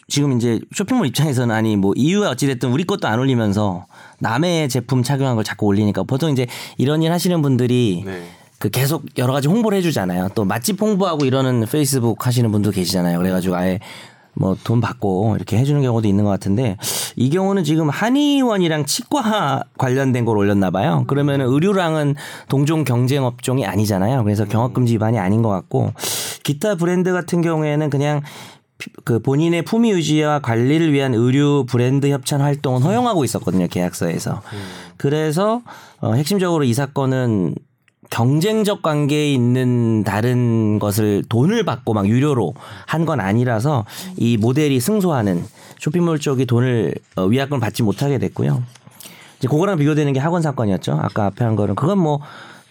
[0.07, 3.85] 지금 이제 쇼핑몰 입장에서는 아니 뭐 이유가 어찌됐든 우리 것도 안 올리면서
[4.19, 6.45] 남의 제품 착용한 걸 자꾸 올리니까 보통 이제
[6.77, 8.23] 이런 일 하시는 분들이 네.
[8.57, 10.29] 그 계속 여러 가지 홍보를 해주잖아요.
[10.35, 13.17] 또 맛집 홍보하고 이러는 페이스북 하시는 분도 계시잖아요.
[13.17, 13.79] 그래가지고 아예
[14.35, 16.77] 뭐 돈 받고 이렇게 해주는 경우도 있는 것 같은데
[17.15, 21.03] 이 경우는 지금 한의원이랑 치과 관련된 걸 올렸나 봐요.
[21.07, 22.15] 그러면 의류랑은
[22.47, 24.23] 동종 경쟁 업종이 아니잖아요.
[24.23, 25.93] 그래서 경업금지 위반이 아닌 것 같고
[26.43, 28.21] 기타 브랜드 같은 경우에는 그냥
[28.77, 34.41] 피- 그 본인의 품위 유지와 관리를 위한 의류 브랜드 협찬 활동은 허용하고 있었거든요 계약서에서.
[34.97, 35.61] 그래서
[35.99, 37.55] 어, 핵심적으로 이 사건은
[38.09, 42.53] 경쟁적 관계에 있는 다른 것을 돈을 받고 막 유료로
[42.85, 43.85] 한 건 아니라서
[44.17, 45.43] 이 모델이 승소하는
[45.79, 48.61] 쇼핑몰 쪽이 돈을 어, 위약금을 받지 못하게 됐고요.
[49.37, 50.99] 이제 그거랑 비교되는 게 학원 사건이었죠.
[51.01, 52.19] 아까 앞에 한 거는 그건 뭐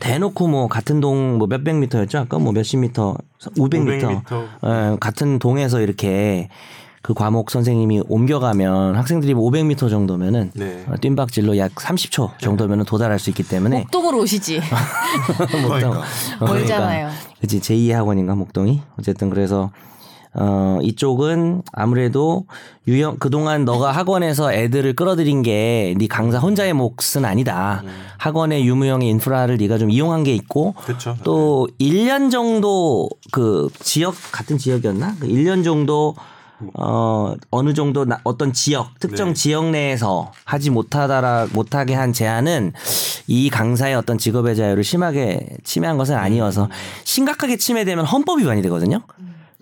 [0.00, 2.18] 대놓고 뭐 같은 동 뭐 몇백 미터였죠.
[2.18, 3.16] 아까 뭐 몇십 미터,
[3.58, 4.06] 500 미터.
[4.08, 4.44] 500 미터.
[4.66, 6.48] 예, 같은 동에서 이렇게
[7.02, 10.84] 그 과목 선생님이 옮겨가면 학생들이 뭐 500m 정도면은 네.
[10.88, 14.60] 어, 뜀박질로 약 30초 정도면은 도달할 수 있기 때문에 목동으로 오시지.
[15.48, 16.02] 그러니까.
[16.40, 17.10] 어, 멀잖아요.
[17.40, 19.70] 그치 제2의 학원인가 목동이 어쨌든 그래서
[20.34, 22.44] 어 이쪽은 아무래도
[22.86, 27.82] 유형 그동안 너가 학원에서 애들을 끌어들인 게 네 강사 혼자의 몫은 아니다.
[28.18, 31.16] 학원의 유무형의 인프라를 네가 좀 이용한 게 있고 그쵸.
[31.24, 35.16] 또 1년 정도 그 지역 같은 지역이었나?
[35.18, 36.14] 그 1년 정도
[36.74, 39.34] 어 어느 정도 나- 어떤 지역 특정 네.
[39.34, 42.72] 지역 내에서 하지 못하다라 못하게 한 제한은
[43.28, 46.68] 이 강사의 어떤 직업의 자유를 심하게 침해한 것은 아니어서
[47.04, 49.02] 심각하게 침해되면 헌법 위반이 되거든요.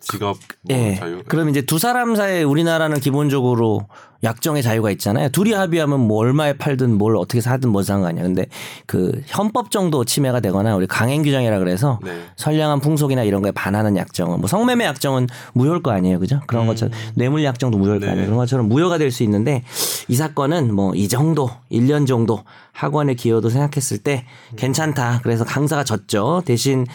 [0.09, 0.95] 직업 뭐 예.
[0.95, 1.23] 자유.
[1.27, 3.87] 그럼 이제 두 사람 사이에 우리나라는 기본적으로
[4.25, 5.29] 약정의 자유가 있잖아요.
[5.29, 8.23] 둘이 합의하면 뭐 얼마에 팔든 뭘 어떻게 사든 뭐 상관이야.
[8.23, 8.47] 근데
[8.87, 12.23] 그 헌법 정도 침해가 되거나 우리 강행 규정이라 그래서 네.
[12.37, 16.19] 선량한 풍속이나 이런 거에 반하는 약정은 뭐 성매매 약정은 무효일 거 아니에요.
[16.19, 16.41] 그죠?
[16.47, 18.13] 그런 것처럼 뇌물 약정도 무효일 거 네.
[18.13, 18.27] 아니에요.
[18.27, 19.63] 그런 것처럼 무효가 될 수 있는데
[20.09, 22.43] 이 사건은 뭐 이 정도 1년 정도
[22.73, 24.25] 학원의 기여도 생각했을 때
[24.57, 25.21] 괜찮다.
[25.23, 26.43] 그래서 강사가 졌죠.
[26.47, 26.87] 대신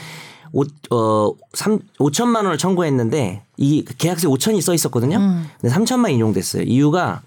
[0.54, 5.20] 오, 어, 3, 5천만 원을 청구했는데 이 계약서에 5천이 써 있었거든요.
[5.60, 6.64] 근데 3천만 인용됐어요.
[6.64, 7.22] 이유가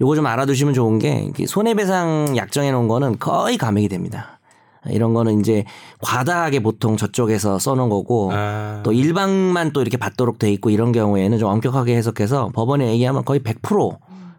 [0.00, 4.38] 요거 좀 알아두시면 좋은 게 손해배상 약정해 놓은 거는 거의 감액이 됩니다.
[4.90, 5.64] 이런 거는 이제
[6.00, 8.80] 과다하게 보통 저쪽에서 써놓은 거고 아.
[8.82, 13.40] 또 일방만 또 이렇게 받도록 돼 있고 이런 경우에는 좀 엄격하게 해석해서 법원에 얘기하면 거의
[13.40, 13.96] 100%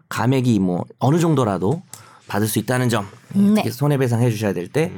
[0.08, 1.82] 감액이 뭐 어느 정도라도
[2.28, 3.54] 받을 수 있다는 점 네.
[3.54, 4.92] 특히 손해배상 해주셔야 될때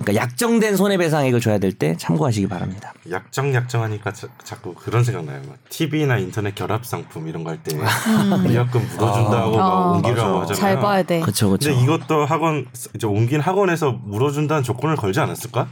[0.00, 2.92] 그러니까 약정된 손해배상액을 줘야 될 때 참고하시기 바랍니다.
[3.10, 5.40] 약정 약정하니까 자, 자꾸 그런 생각 나요.
[5.46, 9.90] 막 TV나 인터넷 결합 상품 이런 거 할 때 위약금 물어준다고 막 아.
[9.92, 10.52] 옮기라고 맞아.
[10.52, 10.54] 하잖아요.
[10.54, 11.20] 잘 봐야 돼.
[11.20, 11.70] 그렇죠, 그렇죠.
[11.70, 15.68] 근데 이것도 학원 이제 옮긴 학원에서 물어준다는 조건을 걸지 않았을까?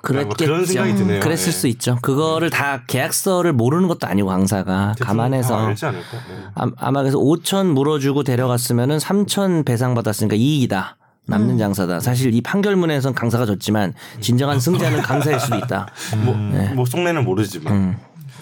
[0.00, 0.44] 그랬겠죠.
[0.44, 1.20] 그런 생각이 드네요.
[1.20, 1.52] 그랬을 예.
[1.52, 1.98] 수 있죠.
[2.02, 6.06] 그거를 다 계약서를 모르는 것도 아니고 강사가 감안해서 알지 않을까?
[6.28, 6.44] 네.
[6.54, 10.97] 아, 아마 그래서 5천 물어주고 데려갔으면은 3천 배상 받았으니까 이익이다.
[11.28, 11.58] 남는 음.
[11.58, 12.00] 장사다.
[12.00, 15.86] 사실 이 판결문에선 강사가 졌지만 진정한 승자는 강사일 수도 있다.
[16.24, 16.34] 뭐,
[16.74, 17.96] 뭐 속내는 모르지만 음,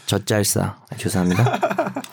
[0.07, 0.77] 젖잘싸.
[0.97, 1.59] 죄송합니다.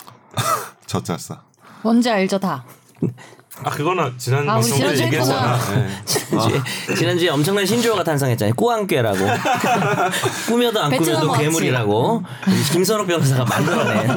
[0.88, 1.42] 젖잘싸.
[1.84, 2.66] 뭔지 알죠 다.
[3.62, 5.58] 아 그거는 지난 아, 방송 때 얘기했잖아.
[5.76, 5.88] 네.
[6.06, 6.62] 지난주에,
[6.98, 8.56] 지난주에 엄청난 신조어가 탄생했잖아요.
[8.56, 9.20] 꾸안깨라고.
[10.48, 11.32] 꾸며도 안 꾸며도.
[11.34, 12.24] 괴물이라고.
[12.72, 14.10] 김선욱 변호사가 만들어낸.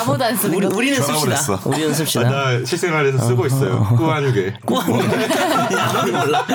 [0.00, 0.76] 아무도 안 쓰는 우리, 거.
[0.76, 1.60] 우리는 씁시다.
[1.64, 2.30] 우리는 아, 씁시다.
[2.30, 3.84] 나 실생활에서 쓰고 있어요.
[3.98, 4.54] 꾸안꾸.
[4.64, 4.94] 꾸안꾸.
[5.76, 6.46] 아무도 몰라.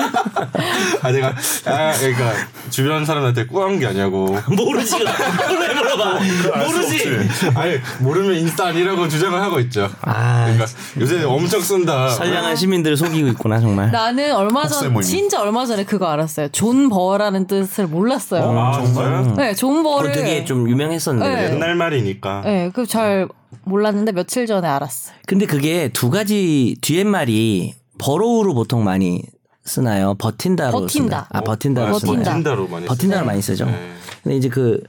[1.02, 1.28] 아 내가
[1.66, 2.32] 아 그러니까
[2.70, 3.46] 주변 사람한테
[3.78, 4.38] 게 아니냐고.
[4.48, 4.96] 모르지.
[5.04, 6.18] 왜 물어봐.
[6.66, 7.28] 모르지.
[7.54, 9.88] 아니 모르면 인싸 아니라고 주장을 하고 있죠.
[10.00, 10.66] 아, 그러니까
[10.98, 11.89] 요새 엄청 쓴다.
[12.10, 13.90] 선량한 시민들을 속이고 있구나 정말.
[13.90, 15.00] 나는 얼마 전.
[15.02, 16.48] 진짜 얼마 전에 그거 알았어요.
[16.48, 18.42] 존버라는 뜻을 몰랐어요.
[18.58, 19.34] 아 진짜요?
[19.36, 21.34] 네, 존버를 되게 좀 유명했었는데.
[21.34, 21.54] 네.
[21.54, 22.42] 옛날 말이니까.
[22.44, 23.28] 네, 그 잘
[23.64, 25.14] 몰랐는데 며칠 전에 알았어요.
[25.26, 29.22] 근데 그게 두 가지 뒤에 말이 burrow로 보통 많이
[29.64, 30.14] 쓰나요?
[30.18, 31.26] 버틴다로 버틴다.
[31.28, 31.28] 쓰나?
[31.30, 32.12] 아 버틴다로 아, 쓰나요?
[32.16, 32.30] 버틴다.
[32.30, 33.26] 버틴다로 많이 버틴다를 쓰죠.
[33.26, 33.64] 많이 쓰죠.
[33.66, 33.92] 네.
[34.22, 34.82] 근데 이제 그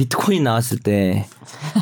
[0.00, 1.26] 비트코인 나왔을 때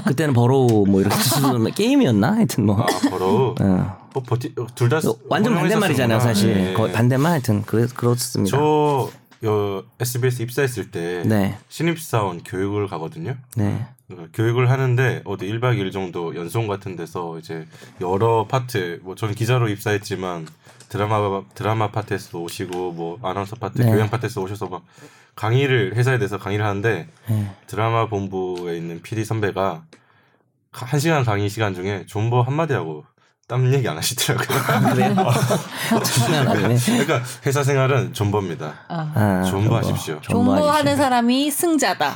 [0.04, 1.14] 그때는 burrow 뭐 이렇게
[1.76, 2.32] 게임이었나?
[2.32, 3.96] 하여튼 뭐아 바로 어.
[4.12, 6.52] 뭐 버티 둘다 완전 반대말이잖아요, 사실.
[6.52, 6.74] 네.
[6.74, 8.56] 거의 반대말 하여튼 그래 그렇습니다.
[8.56, 9.08] 저
[9.44, 11.56] 여, SBS 입사했을 때 네.
[11.68, 13.36] 신입사원 교육을 가거든요.
[13.56, 13.86] 네.
[14.06, 17.66] 그러니까 교육을 하는데 어디 1박 2일 정도 연수원 같은 데서 이제
[18.00, 20.46] 여러 파트 뭐 저는 기자로 입사했지만
[20.88, 23.90] 드라마 드라마 파트에서도 오시고 뭐 아나운서 파트 네.
[23.92, 24.84] 교양 파트에서 오셔서 막
[25.34, 27.50] 강의를 회사에 대해서 강의를 하는데 네.
[27.66, 29.84] 드라마 본부에 있는 PD 선배가
[30.72, 33.04] 가- 한 시간 강의 시간 중에 존버 한 마디 하고
[33.48, 34.92] 딴 얘기 안 하시더라고요.
[34.92, 35.16] 그래요?
[36.04, 36.76] 장난 아니네.
[36.84, 38.74] 그러니까 회사 생활은 존버입니다.
[38.88, 39.10] 아.
[39.14, 40.18] 아, 존버하십시오.
[40.20, 42.14] 존버하는 사람이 승자다.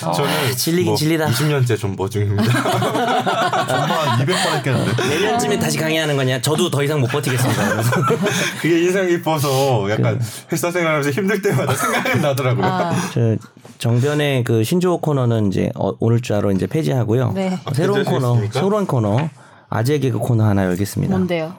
[0.00, 1.26] 저는 질리긴 뭐 질리다.
[1.28, 2.42] 20년째 존버 중입니다.
[2.52, 5.08] 정말 한 200번 했겠는데.
[5.10, 6.42] 내년쯤에 다시 강의하는 거냐?
[6.42, 7.82] 저도 더 이상 못 버티겠습니다.
[8.60, 12.66] 그게 인상 깊어서 약간 회사 생활하면서 힘들 때마다 생각이 나더라고요.
[12.66, 13.36] 아, 저
[13.78, 17.30] 정변의 그 신조어 코너는 이제 어, 오늘 주로 이제 폐지하고요.
[17.32, 17.60] 네.
[17.64, 18.40] 어, 새로운 코너?
[18.50, 19.30] 새로운 코너
[19.74, 21.12] 아재 개그 코너 하나 열겠습니다.
[21.16, 21.52] 뭔데요?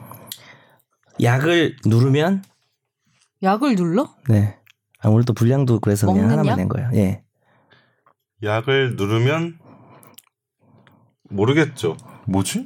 [1.22, 2.42] 약을 누르면
[3.42, 4.08] 약을 눌러?
[4.26, 4.56] 네.
[5.00, 6.56] 아, 오늘 또 분량도 그래서 그냥 하나만 약?
[6.56, 6.88] 낸 거예요.
[6.94, 7.22] 예.
[8.42, 9.58] 약을 누르면
[11.28, 11.98] 모르겠죠.
[12.26, 12.64] 뭐지?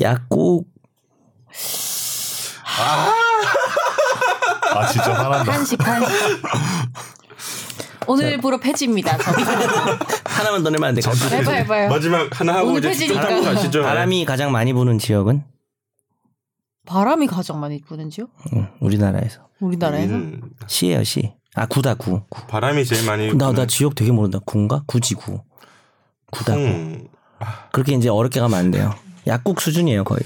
[0.00, 0.68] 약국
[4.74, 5.52] 아 진짜 화난다.
[5.52, 6.42] 한식 한식.
[8.08, 9.16] 오늘부로 폐지입니다.
[10.42, 10.48] 저.
[10.48, 11.00] 하나만 더 내면 안 돼.
[11.00, 11.34] 갑자기.
[11.36, 11.88] 해봐 해봐요.
[11.88, 13.82] 마지막 하나 하고 오늘 이제 탐구 가시죠.
[13.82, 15.44] 바람이 가장 많이 부는 지역은
[16.86, 18.26] 바람이 가장 많이 부는지요?
[18.54, 20.14] 응, 우리나라에서 우리나라에서?
[20.14, 21.32] 음, 시예요 시.
[21.54, 22.22] 아 구다 구.
[22.28, 22.46] 구.
[22.48, 24.38] 바람이 제일 많이 나, 나 부는 지역 되게 모른다.
[24.44, 24.82] 구인가?
[24.86, 25.40] 구지 구.
[26.32, 26.60] 구다 구.
[26.60, 27.08] 콩.
[27.72, 28.94] 그렇게 이제 어렵게 가면 안 돼요.
[29.26, 30.20] 약국 수준이에요 거의.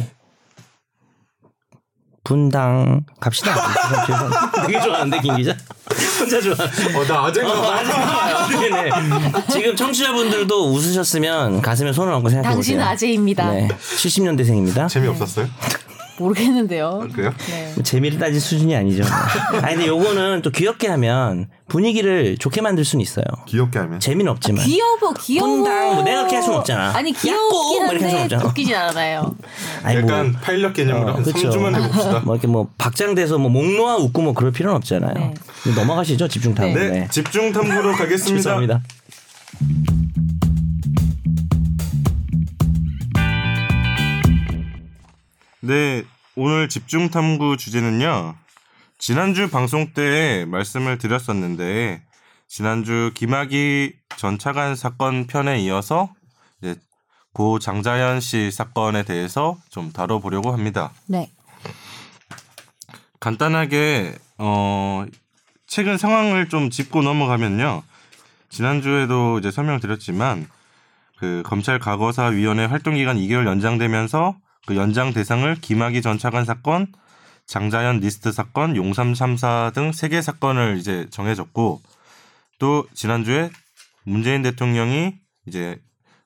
[2.24, 3.54] 분당 갑시다.
[4.66, 5.54] 되게 좋아하는데 김 기자.
[6.18, 6.54] 혼자 좋아.
[6.54, 8.90] 어, 나 아재가 네네.
[9.50, 12.78] 지금 청취자분들도 웃으셨으면 가슴에 손을 얹고 생각해 보세요.
[12.78, 13.50] 당신은 아재입니다.
[13.50, 13.68] 네.
[13.68, 14.88] 70년대생입니다.
[14.88, 15.48] 재미없었어요?
[16.18, 17.06] 모르겠는데요.
[17.12, 17.32] 그래요?
[17.48, 17.72] 네.
[17.74, 19.04] 뭐 재미를 따질 수준이 아니죠.
[19.62, 23.24] 아니 근데 요거는 또 귀엽게 하면 분위기를 좋게 만들 수는 있어요.
[23.46, 24.00] 귀엽게 하면.
[24.00, 24.64] 재미는 없지만.
[24.64, 25.48] 귀여워 귀여워.
[25.48, 26.92] 분당 뭐 내가 그렇게 할 수는 없잖아.
[26.96, 28.50] 아니 귀엽긴 뭐 이렇게 할 수는 한데 없잖아.
[28.50, 29.34] 웃기진 않아요.
[29.82, 31.50] 아니 뭐 약간 파일럿 개념으로 한 그쵸.
[31.50, 32.20] 3주만 해봅시다.
[32.24, 35.14] 뭐 이렇게 뭐 박장돼서 뭐 목 놓아 웃고 뭐 그럴 필요는 없잖아요.
[35.14, 35.34] 네.
[35.74, 36.78] 넘어가시죠 집중 탐구.
[36.78, 37.08] 네, 네.
[37.10, 38.36] 집중 탐구로 가겠습니다.
[38.36, 38.80] 죄송합니다.
[45.66, 46.04] 네,
[46.36, 48.36] 오늘 집중 탐구 주제는요.
[48.98, 52.04] 지난주 방송 때 말씀을 드렸었는데
[52.46, 56.08] 지난주 김학의 전 차관 사건 편에 이어서
[56.62, 56.76] 이제
[57.32, 60.92] 고 장자연 씨 사건에 대해서 좀 다뤄보려고 합니다.
[61.06, 61.32] 네.
[63.18, 65.04] 간단하게 어
[65.66, 67.82] 최근 상황을 좀 짚고 넘어가면요.
[68.50, 70.48] 지난주에도 이제 설명드렸지만
[71.18, 76.92] 그 검찰 과거사 위원회 활동 기간 2개월 연장되면서 그 연장 대상을 김학의 전 차관 사건,
[77.46, 81.80] 장자연 리스트 사건, 용삼 참사 등 세 개 사건을 이제 정해졌고
[82.58, 83.50] 또 지난주에
[84.04, 85.14] 문재인 대통령이
[85.46, 85.80] 이제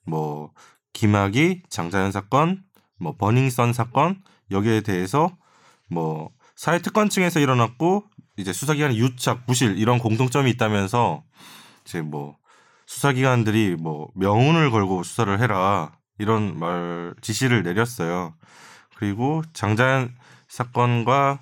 [0.07, 0.53] 뭐
[0.95, 2.63] 김학의, 장자연 사건,
[2.99, 5.37] 뭐 버닝썬 사건 여기에 대해서
[5.89, 8.05] 뭐 사회 특권층에서 일어났고
[8.37, 11.23] 이제 수사기관의 유착, 부실 이런 공통점이 있다면서
[11.85, 12.37] 이제 뭐
[12.87, 18.35] 수사기관들이 뭐 명운을 걸고 수사를 해라 이런 말 지시를 내렸어요.
[18.95, 20.15] 그리고 장자연
[20.49, 21.39] 사건과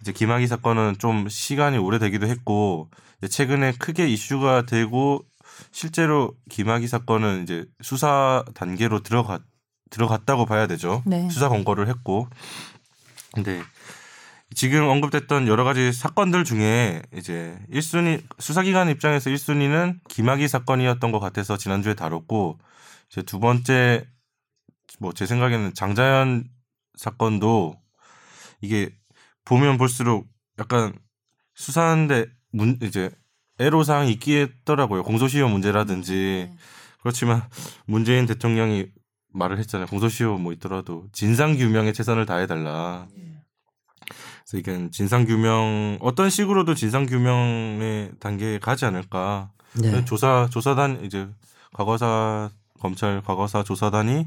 [0.00, 2.88] 이제 김학의 사건은 좀 시간이 오래되기도 했고
[3.28, 5.24] 최근에 크게 이슈가 되고
[5.72, 9.42] 실제로 김학의 사건은 이제 수사 단계로 들어갔
[9.90, 11.02] 들어갔다고 봐야 되죠.
[11.04, 11.28] 네.
[11.28, 12.28] 수사 권고를 했고
[13.34, 13.60] 근데
[14.54, 21.56] 지금 언급됐던 여러 가지 사건들 중에 이제 1순위 수사기관 입장에서 1순위는 김학의 사건이었던 것 같아서
[21.56, 22.58] 지난주에 다뤘고
[23.10, 24.06] 이제 두 번째
[24.98, 26.44] 뭐 제 생각에는 장자연
[26.96, 27.80] 사건도
[28.60, 28.90] 이게
[29.44, 30.92] 보면 볼수록 약간
[31.54, 33.10] 수사하는데 문 이제
[33.58, 35.02] 애로사항이 있긴 했더라고요.
[35.02, 36.50] 공소시효 문제라든지.
[37.00, 37.42] 그렇지만
[37.86, 38.86] 문재인 대통령이
[39.32, 39.86] 말을 했잖아요.
[39.86, 43.06] 공소시효 뭐 있더라도 진상 규명에 최선을 다해 달라.
[44.44, 49.52] 그래서 이게 진상 규명 어떤 식으로도 진상 규명의 단계에 가지 않을까.
[49.74, 50.04] 네.
[50.04, 51.28] 조사 조사단 이제
[51.74, 52.50] 과거사
[52.80, 54.26] 검찰 과거사 조사단이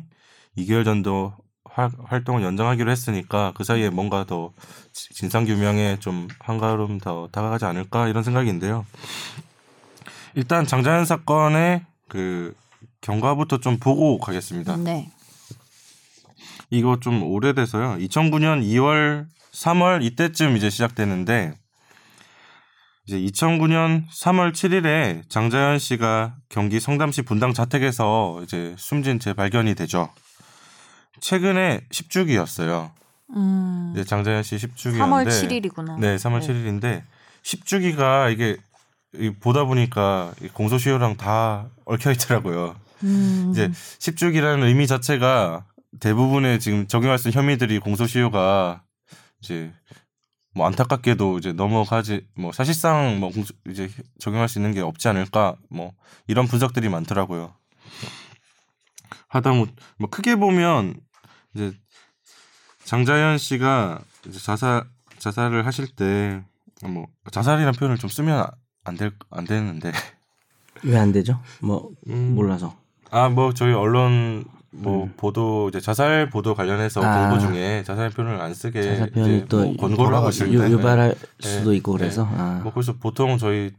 [0.57, 1.33] 2개월 전도
[1.65, 4.53] 활, 활동을 연장하기로 했으니까 그 사이에 뭔가 더
[4.91, 8.85] 진상 규명에 좀 한 걸음 더 다가가지 않을까 이런 생각인데요.
[10.35, 12.53] 일단 장자연 사건의 그
[13.01, 14.77] 경과부터 좀 보고 가겠습니다.
[14.77, 15.09] 네.
[16.69, 17.97] 이거 좀 오래돼서요.
[17.97, 21.53] 2009년 2월, 3월 이때쯤 이제 시작되는데
[23.07, 30.09] 이제 2009년 3월 7일에 장자연 씨가 경기 성담시 분당 자택에서 이제 숨진 채 발견이 되죠.
[31.23, 32.91] 최근에 10주기였어요.
[33.36, 33.93] 음.
[33.93, 35.97] 이제 장자연 씨 10주기였는데 3월 7일이구나.
[35.97, 37.03] 네, 3월 7일인데
[37.43, 38.57] 10주기가 이게
[39.15, 42.75] 이 보다 보니까 이 공소시효랑 다 얽혀 있더라고요.
[43.03, 43.49] 음.
[43.51, 45.63] 이제 10주기라는 의미 자체가
[46.01, 48.83] 대부분의 지금 적용할 수 있는 혐의들이 공소시효가
[49.41, 49.71] 이제
[50.53, 55.55] 뭐 안타깝게도 이제 넘어가지 뭐 사실상 뭐 공소, 이제 적용할 수 있는 게 없지 않을까
[55.69, 55.93] 뭐
[56.27, 57.53] 이런 분석들이 많더라고요.
[59.29, 60.95] 하다 못 뭐 크게 보면
[61.53, 61.73] 이제
[62.85, 64.83] 장자연 씨가 이제 자살
[65.19, 66.41] 자살을 하실 때
[66.85, 68.45] 뭐 자살이라는 표현을 좀 쓰면
[68.83, 69.91] 안 될 안 되는데
[70.83, 71.39] 왜 안 되죠?
[71.61, 72.33] 뭐 음.
[72.35, 72.75] 몰라서.
[73.09, 75.13] 아 뭐 저희 언론 뭐 음.
[75.15, 77.29] 보도 이제 자살 보도 관련해서 아.
[77.29, 80.69] 공고 중에 자살 표현을 안 쓰게 자살 표현이 네, 또뭐 권고를 하고 있을 유, 때
[80.71, 81.47] 유발할 네.
[81.47, 81.99] 수도 있고 네.
[81.99, 82.59] 그래서 아.
[82.63, 83.71] 뭐 그래서 보통 저희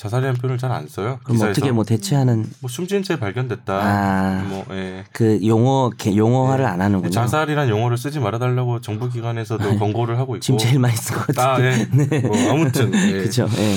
[0.00, 1.18] 자살이라는 표현을 잘 안 써요.
[1.24, 1.50] 그럼 기사에서.
[1.50, 3.74] 어떻게 뭐 대체하는 뭐 숨진 채 발견됐다.
[3.74, 4.44] 아.
[4.48, 5.04] 뭐 예.
[5.12, 7.10] 그 용어 개- 용어화를 안 하는군요.
[7.10, 10.40] 자살이란 용어를 쓰지 말아달라고 정부 기관에서도 권고를 하고 있고.
[10.40, 11.58] 지금 제일 많이 쓴것 아.
[11.60, 11.86] 예.
[12.20, 13.12] 뭐 아무튼 예.
[13.20, 13.46] 그렇죠.
[13.58, 13.76] 예.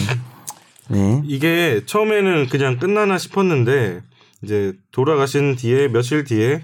[0.87, 1.21] 네.
[1.25, 3.99] 이게 처음에는 그냥 끝나나 싶었는데
[4.43, 6.63] 이제 돌아가신 뒤에 며칠 뒤에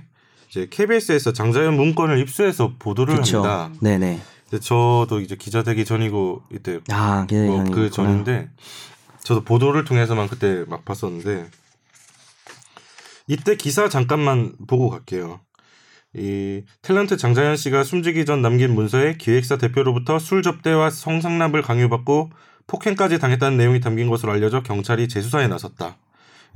[0.49, 3.43] 이제 KBS에서 장자연 문건을 입수해서 보도를 그렇죠.
[3.43, 3.77] 합니다.
[3.81, 4.21] 네네.
[4.49, 7.63] 근데 저도 이제 기자 되기 전이고 이때 아, 뭐.
[7.65, 8.49] 그 전인데
[9.29, 11.51] 저도 보도를 통해서만 그때 막 봤었는데
[13.27, 15.39] 이때 기사 잠깐만 보고 갈게요.
[16.15, 22.31] 이 탤런트 장자연 씨가 숨지기 전 남긴 문서에 기획사 대표로부터 술 접대와 성상납을 강요받고
[22.65, 25.97] 폭행까지 당했다는 내용이 담긴 것으로 알려져 경찰이 재수사에 나섰다.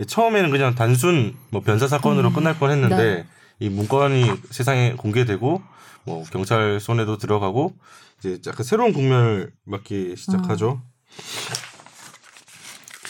[0.08, 3.28] 처음에는 그냥 단순 뭐 변사 사건으로 끝날 뻔했는데 네.
[3.60, 5.62] 이 문건이 세상에 공개되고
[6.06, 7.76] 뭐 경찰 손에도 들어가고
[8.18, 10.82] 이제 약간 새로운 국면을 맞기 시작하죠.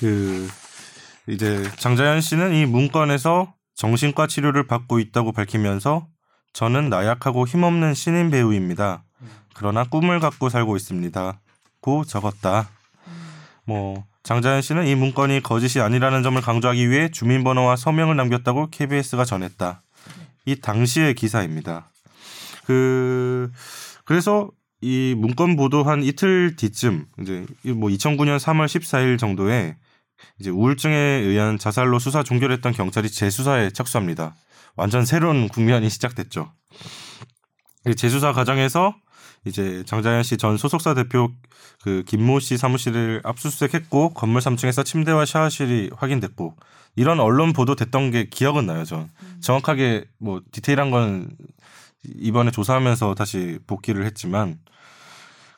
[0.03, 0.49] 그
[1.27, 6.07] 이제 장자연 씨는 이 문건에서 정신과 치료를 받고 있다고 밝히면서
[6.51, 9.05] 저는 나약하고 힘없는 신인 배우입니다.
[9.53, 11.39] 그러나 꿈을 갖고 살고 있습니다.
[11.79, 12.69] 고 적었다.
[13.63, 19.83] 뭐 장자연 씨는 이 문건이 거짓이 아니라는 점을 강조하기 위해 주민번호와 서명을 남겼다고 KBS가 전했다.
[20.45, 21.87] 이 당시의 기사입니다.
[22.65, 23.49] 그
[24.03, 29.77] 그래서 이 문건 보도 한 이틀 뒤쯤 이제 이뭐 2009년 3월 14일 정도에
[30.39, 34.35] 이제 우울증에 의한 자살로 수사 종결했던 경찰이 재수사에 착수합니다.
[34.75, 36.51] 완전 새로운 국면이 시작됐죠.
[37.87, 38.95] 이 재수사 과정에서
[39.45, 41.29] 이제 장자연 씨 전 소속사 대표
[41.81, 46.55] 그 김모 씨 사무실을 압수수색했고 건물 3층에서 침대와 샤워실이 확인됐고
[46.95, 48.85] 이런 언론 보도 됐던 게 기억은 나요.
[48.85, 49.09] 전
[49.41, 51.29] 정확하게 뭐 디테일한 건
[52.05, 54.59] 이번에 조사하면서 다시 복귀를 했지만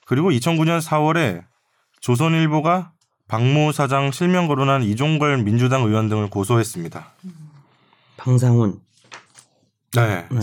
[0.07, 1.43] 그리고 2009년 4월에
[2.01, 2.91] 조선일보가
[3.27, 7.13] 박모 사장 실명 거론한 이종걸 민주당 의원 등을 고소했습니다.
[8.17, 8.79] 방상훈.
[9.93, 10.27] 네.
[10.29, 10.39] 네.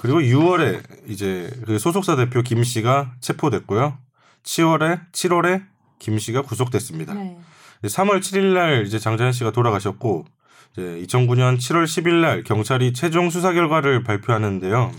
[0.00, 3.98] 그리고 6월에 이제 그 소속사 대표 김 씨가 체포됐고요.
[4.42, 5.64] 7월에 7월에
[5.98, 7.14] 김 씨가 구속됐습니다.
[7.14, 7.38] 네.
[7.82, 10.24] 3월 7일 날 이제 장자연 씨가 돌아가셨고
[10.72, 14.92] 이제 2009년 7월 10일 날 경찰이 최종 수사 결과를 발표하는데요.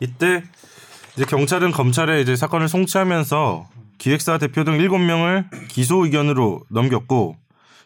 [0.00, 0.42] 이때
[1.16, 7.36] 이제 경찰은 검찰에 이제 사건을 송치하면서 기획사 대표 등 7명을 기소 의견으로 넘겼고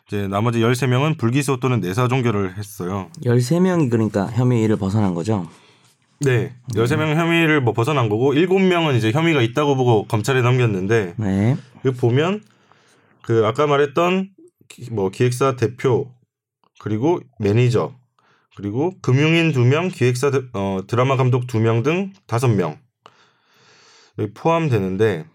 [0.06, 3.10] 이제 나머지 13명은 불기소 또는 내사 종결을 했어요.
[3.24, 5.48] 13명이 그러니까 혐의를 벗어난 거죠.
[6.20, 6.54] 네.
[6.74, 11.56] 13명 혐의를 뭐 벗어난 거고 7명은 이제 혐의가 있다고 보고 검찰에 넘겼는데 네.
[11.82, 12.42] 그 보면
[13.22, 14.30] 그 아까 말했던
[14.68, 16.10] 기- 뭐 기획사 대표
[16.80, 17.92] 그리고 매니저
[18.56, 22.78] 그리고 금융인 2명, 기획사 드- 어, 드라마 감독 2명 등 5명
[24.18, 25.26] 여기 포함되는데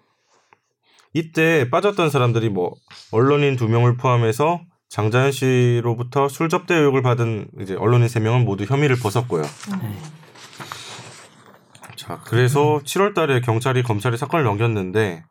[1.13, 2.73] 이때 빠졌던 사람들이 뭐
[3.11, 9.43] 언론인 2명을 포함해서 장자연 씨로부터 술 접대 의혹을 받은 이제 언론인 3명은 모두 혐의를 벗었고요.
[11.95, 15.23] 자, 그래서 7월 달에 경찰이 검찰에 사건을 넘겼는데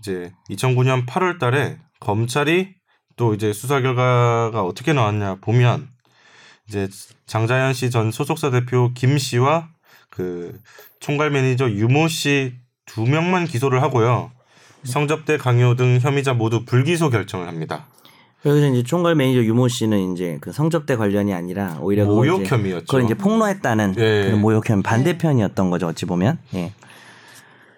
[0.00, 2.74] 이제 2009년 8월 달에 검찰이
[3.16, 5.88] 또 이제 수사 결과가 어떻게 나왔냐 보면
[6.68, 6.88] 이제
[7.26, 9.68] 장자연 씨 전 소속사 대표 김 씨와
[10.10, 10.58] 그
[11.00, 14.32] 총괄 매니저 유모 씨 두 명만 기소를 하고요.
[14.84, 17.86] 성접대 강요 등 혐의자 모두 불기소 결정을 합니다.
[18.44, 22.86] 여기서 이제 총괄 매니저 유모 씨는 이제 그 성접대 관련이 아니라 오히려 모욕 혐의였죠.
[22.86, 24.24] 그걸 이제 폭로했다는 예.
[24.26, 26.38] 그런 모욕 혐의 반대편이었던 거죠 어찌 보면.
[26.54, 26.72] 예.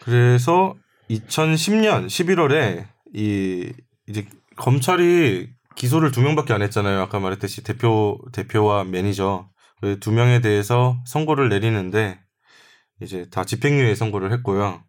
[0.02, 0.74] 그래서
[1.10, 3.72] 2010년 11월에 이
[4.08, 7.00] 이제 검찰이 기소를 두 명밖에 안 했잖아요.
[7.00, 9.48] 아까 말했듯이 대표 대표와 매니저
[9.80, 12.18] 그 두 명에 대해서 선고를 내리는데
[13.02, 14.82] 이제 다 집행유예 선고를 했고요.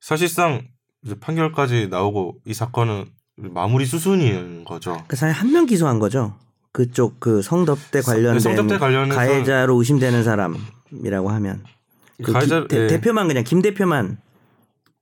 [0.00, 0.73] 사실상 이제
[1.20, 5.02] 판결까지 나오고 이 사건은 마무리 수순인 거죠.
[5.06, 6.34] 그 사실 한명 기소한 거죠.
[6.72, 11.62] 그쪽 그 성접대 관련된 성접대 가해자로 의심되는 사람이라고 하면
[12.22, 12.86] 그 가해자 기- 대, 예.
[12.86, 14.18] 대표만 그냥 김 대표만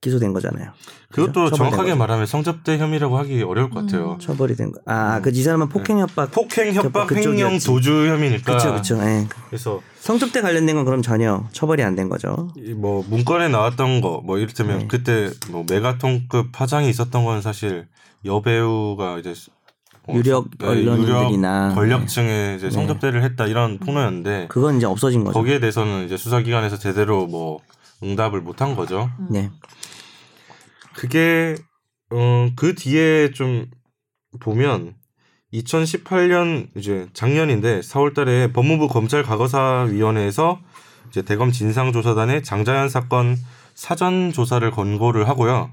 [0.03, 0.71] 기소된 거잖아요.
[1.11, 1.55] 그것도 그죠?
[1.55, 1.95] 처벌된 정확하게.
[1.95, 4.17] 말하면 성접대 혐의라고 하기 어려울 것 같아요.
[4.19, 4.79] 처벌이 된 거.
[4.85, 6.31] 아, 그 이 사람은 폭행 협박.
[6.31, 7.43] 폭행, 협박, 그쪽이었지.
[7.43, 8.43] 횡령, 도주 혐의니까.
[8.43, 8.97] 그렇죠, 그렇죠.
[9.03, 9.27] 예.
[9.47, 12.49] 그래서 성접대 관련된 건 그럼 전혀 처벌이 안 된 거죠.
[12.57, 14.87] 이뭐 문건에 나왔던 거 뭐 이를테면 네.
[14.87, 17.87] 그때 뭐 메가톤급 파장이 있었던 건 사실
[18.25, 19.33] 여배우가 이제
[20.07, 25.33] 어, 유력 네, 언론인들이나 유력 권력층에 이제 성접대를 했다 이런 폭로였는데 그건 이제 없어진 거죠.
[25.39, 27.59] 거기에 대해서는 이제 수사기관에서 제대로 뭐
[28.03, 29.09] 응답을 못한 거죠.
[29.29, 29.49] 네.
[30.95, 31.55] 그게
[32.11, 33.65] 어 그 뒤에 좀
[34.39, 34.95] 보면
[35.53, 40.59] 2018년 이제 작년인데 4월달에 법무부 검찰 과거사위원회에서
[41.09, 43.35] 이제 대검 진상조사단에 장자연 사건
[43.75, 45.71] 사전 조사를 권고를 하고요.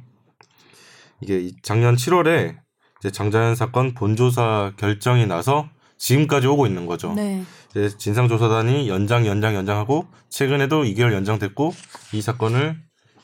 [1.21, 2.57] 이게 이- 작년 7월에
[3.01, 7.13] 이제 장자연 사건 본조사 결정이 나서 지금까지 오고 있는 거죠.
[7.15, 7.43] 네.
[7.71, 11.75] 이제 진상조사단이 연장 연장 연장하고 최근에도 2개월 연장됐고
[12.15, 12.81] 이 사건을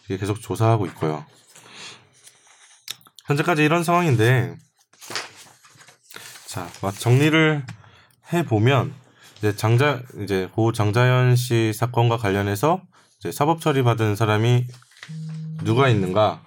[0.09, 1.25] 계속 조사하고 있고요.
[3.27, 4.57] 현재까지 이런 상황인데
[6.47, 7.65] 자, 막 정리를
[8.33, 8.95] 해 보면
[9.39, 12.83] 이제 장자 이제 고 장자연 씨 사건과 관련해서
[13.19, 14.67] 이제 사법 처리 받은 사람이
[15.65, 16.43] 누가 있는가?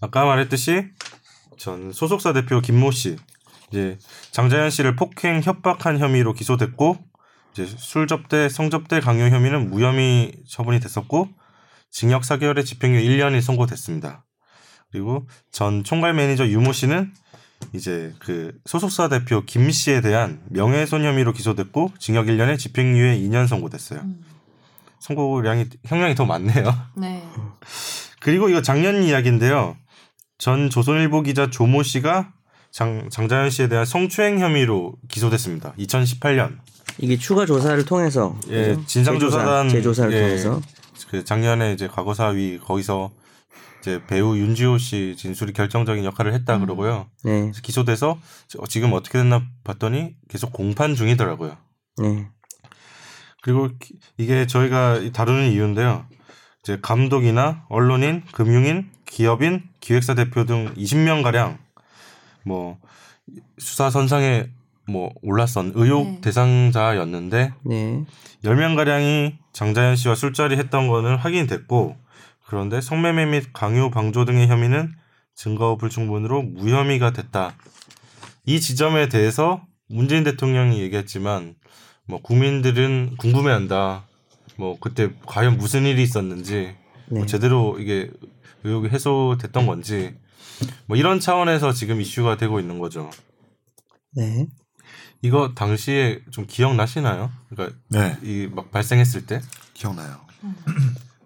[0.00, 0.90] 아까 말했듯이
[1.56, 3.16] 전 소속사 대표 김모 씨
[3.70, 3.98] 이제
[4.32, 6.98] 장자연 씨를 폭행 협박한 혐의로 기소됐고
[7.52, 11.28] 이제 술 접대 성접대 강요 혐의는 무혐의 처분이 됐었고
[11.90, 14.24] 징역 4개월의 집행유예 1년이 선고됐습니다.
[14.94, 17.10] 그리고 전 총괄 매니저 유모 씨는
[17.72, 24.02] 이제 그 소속사 대표 김 씨에 대한 명예훼손 혐의로 기소됐고 징역 1년에 집행유예 2년 선고됐어요.
[25.00, 26.72] 선고량이 형량이 더 많네요.
[26.96, 27.24] 네.
[28.20, 29.76] 그리고 이거 작년 이야기인데요.
[30.38, 32.32] 전 조선일보 기자 조모 씨가
[32.70, 35.74] 장, 장자연 씨에 대한 성추행 혐의로 기소됐습니다.
[35.76, 36.58] 2018년.
[36.98, 38.76] 이게 추가 조사를 통해서 예?
[38.86, 40.60] 진상조사단 재조사, 를 예, 통해서
[41.10, 43.10] 그 작년에 이제 과거사위 거기서
[43.84, 47.06] 이제 배우 윤지호 씨 진술이 결정적인 역할을 했다 그러고요.
[47.22, 47.52] 네.
[47.62, 48.18] 기소돼서
[48.70, 51.58] 지금 어떻게 됐나 봤더니 계속 공판 중이더라고요.
[51.98, 52.26] 네.
[53.42, 56.06] 그리고 기- 이게 저희가 다루는 이유인데요.
[56.62, 61.58] 이제 감독이나 언론인, 금융인, 기업인, 기획사 대표 등 20명 가량
[62.46, 62.78] 뭐
[63.58, 64.46] 수사 선상에
[64.88, 66.20] 뭐 올랐던 의혹 네.
[66.22, 68.04] 대상자였는데 네.
[68.44, 71.96] 10명 가량이 장자연 씨와 술자리 했던 거는 확인됐고
[72.46, 74.94] 그런데 성매매 및 강요 방조 등의 혐의는
[75.34, 77.54] 증거 불충분으로 무혐의가 됐다.
[78.46, 81.54] 이 지점에 대해서 문재인 대통령이 얘기했지만
[82.06, 84.06] 뭐 국민들은 궁금해한다.
[84.56, 86.76] 뭐 그때 과연 무슨 일이 있었는지
[87.08, 87.26] 뭐 네.
[87.26, 88.10] 제대로 이게
[88.62, 90.14] 의혹이 해소됐던 건지
[90.86, 93.10] 뭐 이런 차원에서 지금 이슈가 되고 있는 거죠.
[94.14, 94.46] 네.
[95.22, 97.32] 이거 당시에 좀 기억나시나요?
[97.48, 99.40] 그러니까 네, 이 막 발생했을 때
[99.72, 100.20] 기억나요.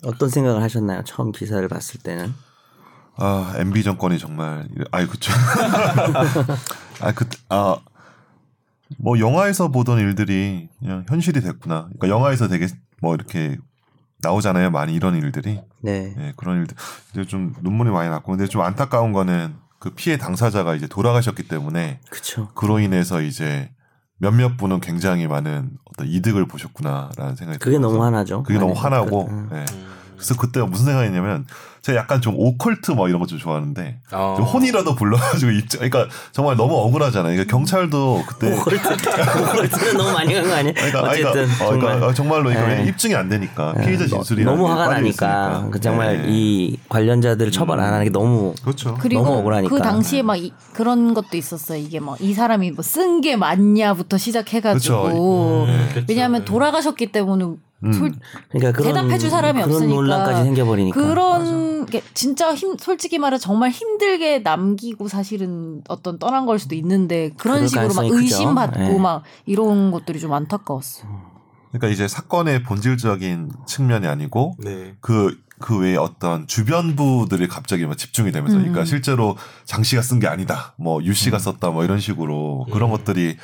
[0.04, 1.02] 어떤 생각을 하셨나요?
[1.04, 2.34] 처음 기사를 봤을 때는.
[3.16, 5.32] 아, MB 정권이 정말 아이 그쵸.
[7.00, 7.76] 아, 그 아,
[8.96, 11.84] 뭐 영화에서 보던 일들이 그냥 현실이 됐구나.
[11.84, 12.68] 그러니까 영화에서 되게
[13.00, 13.56] 뭐 이렇게
[14.22, 14.70] 나오잖아요.
[14.70, 15.60] 많이 이런 일들이.
[15.80, 16.14] 네.
[16.16, 16.76] 네, 그런 일들.
[17.12, 22.00] 이제 좀 눈물이 많이 났고 근데 좀 안타까운 거는 그 피해 당사자가 이제 돌아가셨기 때문에
[22.10, 22.48] 그쵸.
[22.54, 23.70] 그로 인해서 이제
[24.18, 28.42] 몇몇 분은 굉장히 많은 어떤 이득을 보셨구나라는 생각이 그게 들어서 너무 화나죠.
[28.42, 29.50] 그게 너무 화나고 그, 음.
[29.52, 29.64] 예.
[30.18, 31.46] 그래서 그때 무슨 생각했냐면
[31.82, 34.34] 제가 약간 좀 오컬트 뭐 이런 거좀 좋아하는데 어.
[34.36, 37.32] 좀 혼이라도 불러가지고 입장 그러니까 정말 너무 억울하잖아요.
[37.34, 40.74] 그러니까 경찰도 그때 오컬트는 너무 많이 간 거 아니에요?
[40.74, 42.84] 그러니까, 어쨌든 그러니까, 어, 그러니까 정말 정말로 이거 예.
[42.88, 47.92] 입증이 안 되니까 피해자 너- 진술이 너무 화가 나니까 그 정말 이 관련자들을 처벌 안
[47.92, 48.96] 하는 게 너무 그렇죠.
[49.00, 49.74] 그리고 너무 억울하니까.
[49.74, 51.78] 그 당시에 막 이, 그런 것도 있었어요.
[51.78, 55.66] 이게 막 이 사람이 뭐 쓴 게 맞냐부터 시작해가지고.
[55.94, 56.04] 그쵸.
[56.08, 56.44] 왜냐하면 네.
[56.44, 57.44] 돌아가셨기 때문에
[57.84, 57.92] 음.
[57.92, 58.12] 솔,
[58.50, 63.70] 그러니까 그런 대답해줄 사람이 그런 없으니까 논란까지 생겨버리니까 그런 게 진짜 힘 솔직히 말해 정말
[63.70, 68.04] 힘들게 남기고 사실은 어떤 떠난 걸 수도 있는데 그런 식으로 막.
[68.06, 68.98] 의심받고 예.
[68.98, 71.06] 막 이런 것들이 좀 안타까웠어.
[71.70, 74.94] 그러니까 이제 사건의 본질적인 측면이 아니고 네.
[75.00, 78.60] 그, 그 외에 어떤 주변부들이 갑자기 막 집중이 되면서, 음.
[78.62, 82.90] 그러니까 실제로 장 씨가 쓴 게 아니다, 뭐 유 씨가 썼다, 뭐 이런 식으로 그런
[82.90, 82.96] 음.
[82.96, 83.36] 것들이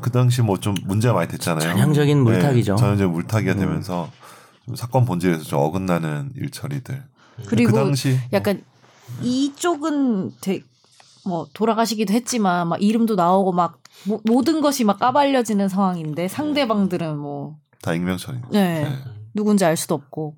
[0.00, 1.68] 그 당시 뭐 좀 문제가 많이 됐잖아요.
[1.70, 2.74] 전형적인 물타기죠.
[2.74, 4.10] 네, 전형적인 물타기가 되면서
[4.64, 7.02] 좀 사건 본질에서 좀 어긋나는 일처리들.
[7.46, 8.62] 그리고 그 당시 약간
[9.22, 10.60] 이쪽은 되,
[11.24, 17.56] 뭐 돌아가시기도 했지만 막 이름도 나오고 막 모, 모든 것이 막 까발려지는 상황인데 상대방들은 뭐
[17.82, 18.38] 다 익명 처리.
[18.52, 18.84] 네.
[18.84, 18.98] 네.
[19.34, 20.36] 누군지 알 수도 없고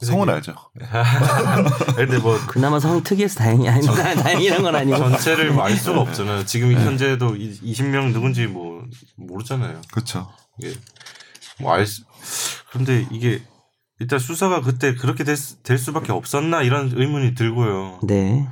[0.00, 0.54] 성은 알죠.
[1.96, 4.14] 근데 뭐 그나마 성 특이해서 다행이 아닙니다.
[4.14, 6.44] 다행이란 건 아니고 전체를 뭐 알 수가 없잖아요.
[6.44, 8.84] 지금 현재도 20명 누군지 뭐
[9.16, 9.80] 모르잖아요.
[9.90, 10.30] 그렇죠.
[10.58, 10.74] 이게
[11.60, 12.04] 뭐알 수...
[12.70, 13.42] 그런데 이게
[13.98, 18.00] 일단 수사가 그때 그렇게 됐, 될 수밖에 없었나 이런 의문이 들고요.
[18.06, 18.46] 네.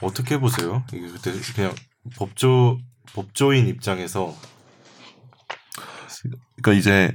[0.00, 0.82] 어떻게 보세요?
[0.94, 1.74] 이게 그때 그냥
[2.16, 2.78] 법조
[3.14, 4.34] 법조인 입장에서
[6.62, 7.12] 그러니까 이제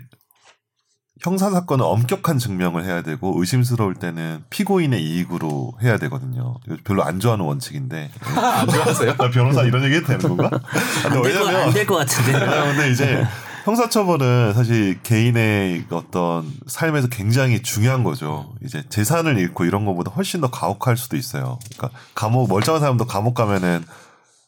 [1.24, 6.56] 형사 사건은 엄격한 증명을 해야 되고 의심스러울 때는 피고인의 이익으로 해야 되거든요.
[6.84, 8.12] 별로 안 좋아하는 원칙인데.
[8.36, 9.16] 안 좋아하세요?
[9.16, 10.50] 나 변호사 이런 얘기 해도 되는 건가?
[11.04, 12.34] 근데 왜냐면 안 될 것 같은데.
[12.34, 13.26] 근데 이제
[13.64, 18.52] 형사처벌은 사실 개인의 어떤 삶에서 굉장히 중요한 거죠.
[18.62, 21.58] 이제 재산을 잃고 이런 것보다 훨씬 더 가혹할 수도 있어요.
[21.78, 23.86] 그러니까 감옥 멀쩡한 사람도 감옥 가면은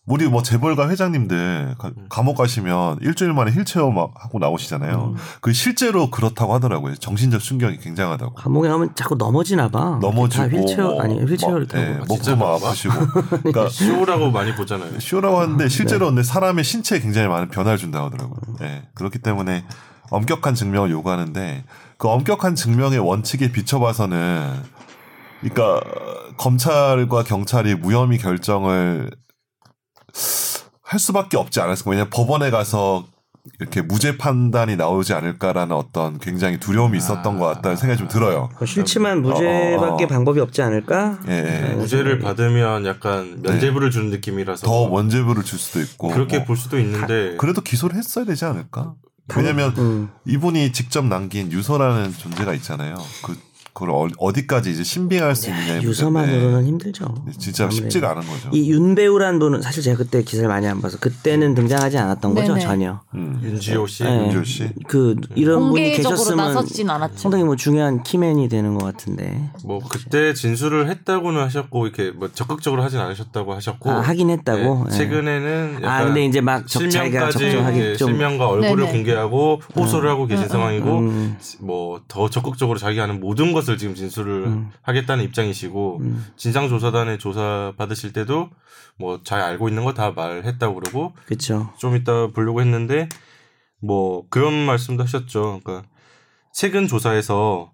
[0.07, 5.15] 우리 뭐 재벌가 회장님들 가- 감옥 가시면 일주일 만에 힐체어 막 하고 나오시잖아요.
[5.41, 6.93] 그 실제로 그렇다고 하더라고요.
[6.95, 8.35] 정신적 충격이 굉장하다고.
[8.35, 9.97] 감옥에 가면 자꾸 넘어지나 봐.
[10.01, 11.81] 넘어지고 다 휠체어 뭐, 아니 휠체어를 뭐, 타고.
[11.81, 12.07] 예, 가지.
[12.07, 12.93] 목도 막 아프시고.
[13.41, 14.99] 그러니까 쇼라고 많이 보잖아요.
[14.99, 15.41] 쇼라고 네.
[15.41, 18.39] 하는데 실제로 근데 사람의 신체에 굉장히 많은 변화를 준다 고 하더라고요.
[18.61, 18.83] 예.
[18.93, 19.65] 그렇기 때문에
[20.11, 21.63] 엄격한 증명을 요구하는데
[21.97, 24.53] 그 엄격한 증명의 원칙에 비춰봐서는
[25.41, 25.81] 그러니까
[26.37, 29.09] 검찰과 경찰이 무혐의 결정을
[30.81, 31.91] 할 수밖에 없지 않았을까.
[31.91, 33.05] 왜냐하면 법원에 가서
[33.59, 38.49] 이렇게 무죄 판단이 나오지 않을까라는 어떤 굉장히 두려움이 있었던 것 같다는 생각이 좀 들어요.
[38.57, 40.07] 그 싫지만 무죄밖에 어, 어, 어.
[40.07, 41.19] 방법이 없지 않을까?
[41.27, 41.73] 예, 예.
[41.75, 46.47] 무죄를 받으면 약간 면죄부를 주는 느낌이라서 더 원죄부를 줄 수도 있고 그렇게 뭐.
[46.47, 48.95] 볼 수도 있는데 그래도 기소를 했어야 되지 않을까?
[49.35, 50.09] 왜냐면 음.
[50.25, 52.95] 이분이 직접 남긴 유서라는 존재가 있잖아요.
[53.23, 53.37] 그
[53.75, 57.13] 그걸 어- 어디까지 이제 신빙할 수 있느냐 유서만으로는 힘들죠.
[57.37, 57.83] 진짜 아무래도.
[57.83, 58.49] 쉽지가 않은 거죠.
[58.53, 62.65] 이 윤배우란 분은 사실 제가 그때 기사를 많이 안 봐서 그때는 등장하지 않았던 거죠 네네.
[62.65, 63.01] 전혀.
[63.15, 63.37] 음.
[63.43, 64.17] 윤지호 씨 네.
[64.27, 64.69] 윤지호 씨.
[64.87, 67.17] 그 이런 분이 공개적으로 계셨으면 나섰진 않았죠.
[67.17, 72.81] 상당히 뭐 중요한 키맨이 되는 것 같은데 뭐 그때 진술을 했다고는 하셨고 이렇게 뭐 적극적으로
[72.81, 74.85] 하진 않으셨다고 하셨고 아, 하긴 했다고.
[74.87, 74.97] 네, 예.
[74.97, 78.91] 최근에는 약간 아 근데 이제 막 적- 자기가 실명까지 적정하기 이제 좀 실명과 얼굴을 네네.
[78.93, 81.37] 공개하고 호소를 하고 계신 음, 상황이고 음.
[81.59, 84.71] 뭐더 적극적으로 자기 하는 모든 것을 지금 진술을 음.
[84.81, 86.01] 하겠다는 입장이시고
[86.37, 88.49] 진상조사단에 조사 받으실 때도
[88.97, 91.73] 뭐 잘 알고 있는 거 다 말했다고 그러고 그렇죠.
[91.77, 93.09] 좀 이따 보려고 했는데
[93.81, 95.59] 뭐 그런 말씀도 하셨죠.
[95.63, 95.87] 그러니까
[96.53, 97.71] 최근 조사에서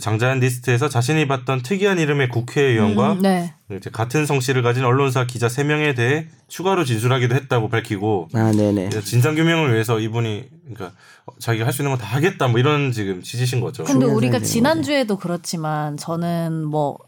[0.00, 3.54] 장자연 리스트에서 자신이 봤던 특이한 이름의 국회의원과 음, 네.
[3.70, 8.90] 이제 같은 성씨를 가진 언론사 기자 3명에 대해 추가로 진술하기도 했다고 밝히고 아 네네.
[9.02, 10.92] 진상 규명을 위해서 이분이 그러니까
[11.38, 13.84] 자기가 할 수 있는 건 다 하겠다 뭐 이런 지금 취지신 거죠.
[13.84, 16.98] 근데 우리가 지난주에도 그렇지만 저는 뭐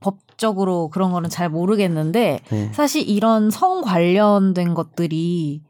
[0.00, 2.70] 법적으로 그런 거는 잘 모르겠는데 네.
[2.72, 5.62] 사실 이런 성 관련된 것들이 이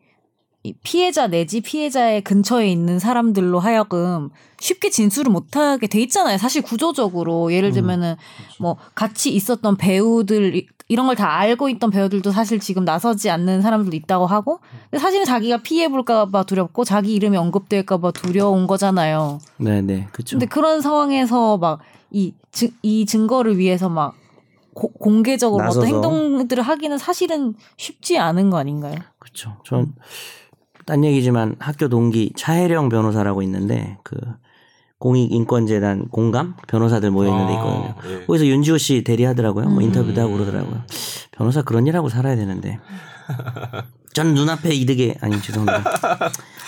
[0.84, 6.38] 피해자 내지 피해자의 근처에 있는 사람들로 하여금 쉽게 진술을 못하게 돼 있잖아요.
[6.38, 8.14] 사실 구조적으로 예를 들면은
[8.60, 13.60] 뭐 같이 있었던 배우들 이- 이런 걸 다 알고 있던 배우들도 사실 지금 나서지 않는
[13.62, 14.60] 사람들도 있다고 하고
[14.90, 19.38] 근데 사실은 자기가 피해 볼까봐 두렵고 자기 이름이 언급될까봐 두려운 거잖아요.
[19.58, 20.08] 네네.
[20.12, 20.36] 그렇죠.
[20.36, 24.14] 근데 그런 상황에서 막이이 증거를 위해서 막
[24.74, 25.86] 고- 공개적으로 어떤 나서서.
[25.86, 28.94] 행동들을 하기는 사실은 쉽지 않은 거 아닌가요?
[29.18, 29.56] 그렇죠.
[29.64, 29.92] 전
[30.86, 34.16] 딴 얘기지만 학교 동기 차혜령 변호사라고 있는데 그
[34.98, 37.94] 공익인권재단 공감 변호사들 모여 있는 데 있거든요.
[37.98, 38.26] 아, 예.
[38.26, 39.64] 거기서 윤지호 씨 대리하더라고요.
[39.66, 39.82] 뭐 음.
[39.82, 40.84] 인터뷰도 하고 그러더라고요.
[41.32, 42.78] 변호사 그런 일 하고 살아야 되는데.
[44.12, 45.90] 전 눈앞에 이득에 아니 죄송합니다.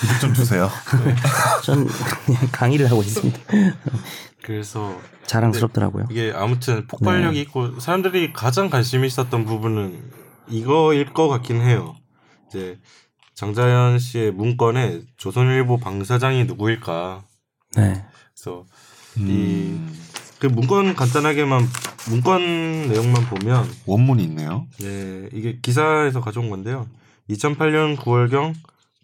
[0.03, 0.69] 이득 좀 주세요.
[1.63, 1.87] 전
[2.25, 3.39] 그냥 강의를 하고 있습니다.
[4.43, 6.07] 그래서 자랑스럽더라고요.
[6.11, 10.11] 이게 아무튼 폭발력이 있고 사람들이 가장 관심이 있었던 부분은
[10.49, 11.95] 이거일 것 같긴 해요.
[12.49, 12.79] 이제
[13.35, 17.23] 장자연 씨의 문건에 조선일보 방사장이 누구일까?
[17.77, 18.05] 네.
[18.35, 18.65] 그래서
[19.19, 19.93] 음,
[20.39, 21.63] 그 문건 간단하게만
[22.11, 24.67] 문건 내용만 보면 원문이 있네요.
[24.81, 26.87] 네, 이게 기사에서 가져온 건데요.
[27.31, 28.55] 2008년 9월경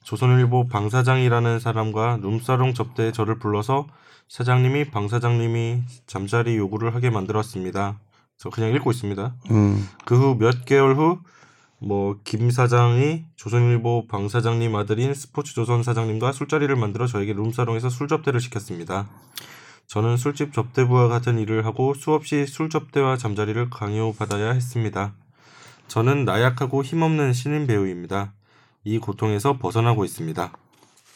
[0.05, 3.87] 조선일보 방사장이라는 사람과 룸사롱 접대에 저를 불러서
[4.28, 7.99] 사장님이 방사장님이 잠자리 요구를 하게 만들었습니다.
[8.39, 9.35] 저 그냥 읽고 있습니다.
[9.51, 9.89] 음.
[10.05, 11.18] 그후 몇 개월 후
[11.81, 18.41] 뭐 김 사장이 조선일보 방 사장님 아들인 스포츠조선 사장님과 술자리를 만들어 저에게 룸사롱에서 술 접대를
[18.41, 19.09] 시켰습니다.
[19.87, 25.14] 저는 술집 접대부와 같은 일을 하고 수없이 술 접대와 잠자리를 강요받아야 했습니다.
[25.89, 28.33] 저는 나약하고 힘없는 신인 배우입니다.
[28.85, 30.53] 이 고통에서 벗어나고 있습니다.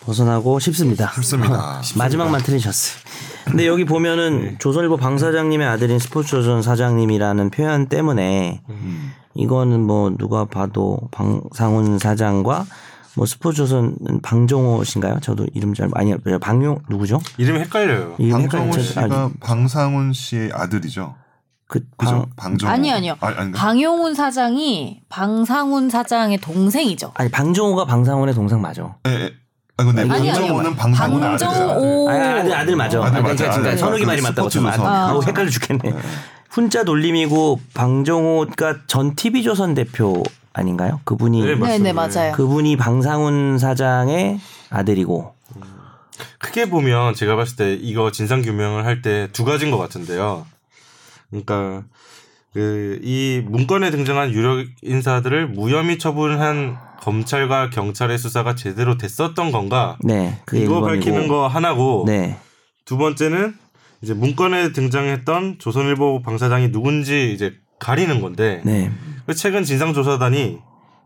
[0.00, 1.10] 벗어나고 싶습니다.
[1.14, 1.80] 쉽습니다.
[1.96, 3.02] 마지막만 틀리셨어요.
[3.46, 9.12] 근데 여기 보면은 조선일보 방 사장님의 아들인 스포츠조선 사장님이라는 표현 때문에 음.
[9.34, 12.66] 이거는 뭐 누가 봐도 방상훈 사장과
[13.16, 15.20] 뭐 스포츠조선 방종호 씨인가요?
[15.20, 17.20] 저도 이름 잘 아니요 방용 누구죠?
[17.38, 18.16] 이름이 헷갈려요.
[18.18, 21.14] 이름 방정호 헷갈려- 씨가 아, 방상훈 씨의 아들이죠.
[21.66, 21.80] 그?
[21.96, 22.70] 방, 방정호.
[22.72, 23.16] 아니 아니요.
[23.20, 23.58] 아, 아닌가?
[23.58, 27.12] 방용훈 사장이 방상훈 사장의 동생이죠.
[27.14, 28.96] 아니 방종호가 방상훈의 동생 맞아.
[29.06, 29.32] 예, 예.
[29.76, 30.74] 아 근데 아니, 방정호는 아들이잖아.
[30.76, 33.02] 방정호 아, 아들 아들 맞아.
[33.02, 33.78] 아들 아, 맞아, 그러니까 아들.
[33.78, 35.28] 선욱이 그 말이 맞다고 좀 아, 아, 조선.
[35.28, 35.92] 헷갈려 죽겠네.
[36.50, 40.22] 훈자 돌림이고 방종호가 전 TV조선 대표
[40.52, 41.00] 아닌가요?
[41.04, 41.82] 그분이 네, 네, 맞습니다.
[41.82, 42.32] 네, 맞아요.
[42.32, 44.38] 그분이 방상훈 사장의
[44.70, 45.34] 아들이고
[46.38, 50.46] 크게 보면 제가 봤을 때 이거 진상 규명을 할 때 두 가지인 것 같은데요.
[51.30, 51.82] 그러니까
[52.54, 59.98] 그 이 문건에 등장한 유력 인사들을 무혐의 처분한 검찰과 경찰의 수사가 제대로 됐었던 건가?
[60.02, 60.84] 네, 그 이거 1번이고.
[60.86, 62.38] 밝히는 거 하나고 네.
[62.86, 63.54] 두 번째는
[64.00, 68.90] 이제 문건에 등장했던 조선일보 방사장이 누군지 이제 가리는 건데 네.
[69.26, 70.58] 그 최근 진상조사단이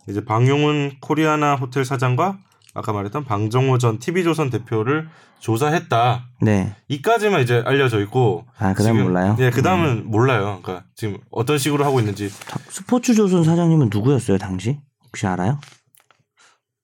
[0.08, 2.38] 이제 방용훈 코리아나 호텔 사장과
[2.78, 5.08] 아까 말했던 방정호 전 TV조선 대표를
[5.40, 6.28] 조사했다.
[6.42, 6.74] 네.
[6.88, 8.46] 이까지만 이제 알려져 있고.
[8.58, 9.32] 아, 그다음 지금- 몰라요?
[9.32, 9.36] 음.
[9.36, 10.60] 네, 그 다음은 몰라요.
[10.62, 12.30] 그러니까 지금 어떤 식으로 하고 있는지.
[12.70, 14.78] 스포츠조선 사장님은 누구였어요, 당시?
[15.06, 15.60] 혹시 알아요?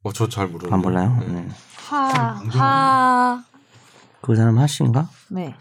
[0.03, 0.75] 어, 저 잘 모르는데.
[0.75, 1.17] 안 몰라요?
[1.27, 1.33] 네.
[1.33, 1.49] 네.
[1.89, 1.97] 하,
[2.51, 3.45] 하.
[4.21, 5.09] 그 사람 하씨인가?
[5.31, 5.55] 네.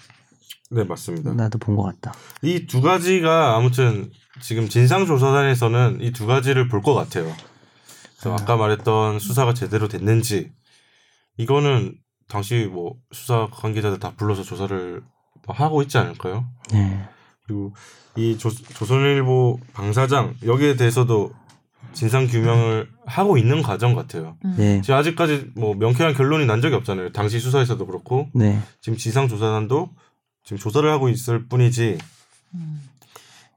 [0.71, 1.34] 네, 맞습니다.
[1.34, 2.13] 나도 본 것 같다.
[2.41, 4.09] 이 두 가지가 아무튼
[4.41, 7.31] 지금 진상조사단에서는 이 두 가지를 볼 것 같아요.
[8.24, 10.51] 그래서 아까 말했던 수사가 제대로 됐는지
[11.36, 11.95] 이거는
[12.30, 15.03] 당시 뭐 수사 관계자들 다 불러서 조사를
[15.45, 16.47] 뭐 하고 있지 않을까요?
[16.71, 17.03] 네.
[17.45, 17.74] 그리고
[18.15, 21.34] 이 조, 조선일보 방사장 여기에 대해서도
[21.91, 24.38] 진상 규명을 하고 있는 과정 같아요.
[24.57, 24.80] 네.
[24.82, 27.11] 지금 아직까지 뭐 명쾌한 결론이 난 적이 없잖아요.
[27.11, 28.61] 당시 수사에서도 그렇고 네.
[28.80, 29.89] 지금 지상 조사단도
[30.45, 31.97] 지금 조사를 하고 있을 뿐이지
[32.53, 32.82] 음.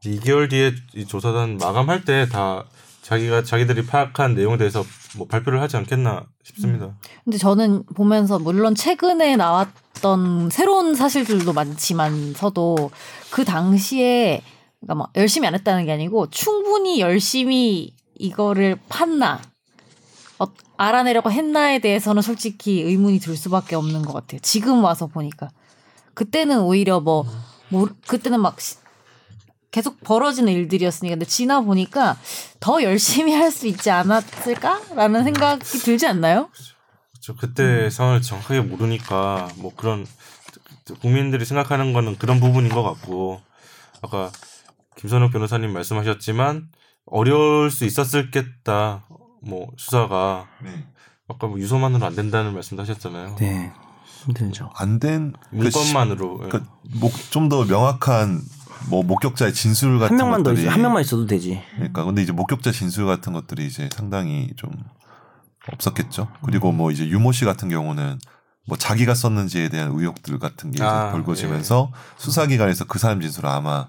[0.01, 2.65] 이제 2개월 뒤에 이 조사단 마감할 때 다
[3.07, 4.85] 자기가 자기들이 파악한 내용에 대해서
[5.17, 6.97] 뭐 발표를 하지 않겠나 싶습니다.
[7.25, 12.91] 근데 저는 보면서 물론 최근에 나왔던 새로운 사실들도 많지만서도
[13.31, 14.43] 그 당시에
[14.81, 19.39] 그러니까 막 열심히 안 했다는 게 아니고 충분히 열심히 이거를 팠나
[20.41, 20.47] 어,
[20.77, 24.41] 알아내려고 했나에 대해서는 솔직히 의문이 들 수밖에 없는 것 같아요.
[24.43, 25.51] 지금 와서 보니까
[26.15, 27.25] 그때는 오히려 뭐,
[27.69, 28.79] 뭐 그때는 막 시-
[29.71, 32.17] 계속 벌어지는 일들이었으니까 근데 지나 보니까
[32.61, 36.49] 더 열심히 할 수 있지 않았을까라는 생각이 들지 않나요?
[37.13, 37.37] 그렇죠.
[37.37, 40.07] 그때 상황을 정확하게 모르니까 뭐 그런
[41.01, 43.41] 국민들이 생각하는 거는 그런 부분인 것 같고
[44.03, 44.31] 아까
[44.97, 46.69] 김선욱 변호사님 말씀하셨지만
[47.07, 49.07] 어려울 수 있었을겠다.
[49.43, 50.87] 뭐 수사가 네.
[51.29, 53.37] 아까 뭐 유서만으로 안 된다는 말씀도 하셨잖아요.
[53.37, 53.73] 네.
[54.25, 54.71] 힘들죠.
[54.75, 56.51] 안된 문건만으로 예.
[57.31, 58.41] 좀더 명확한
[58.89, 60.73] 뭐 목격자의 진술 같은 한 명만 더 것들이 있어.
[60.73, 61.63] 한 명만 있어도 되지.
[61.75, 64.71] 그러니까 근데 이제 목격자 진술 같은 것들이 이제 상당히 좀
[65.73, 66.29] 없었겠죠.
[66.45, 68.19] 그리고 뭐 이제 유모 씨 같은 경우는
[68.69, 73.87] 뭐 자기가 썼는지에 대한 의혹들 같은 게 이제 아, 벌거지면서 수사기관에서 그 사람 진술을 아마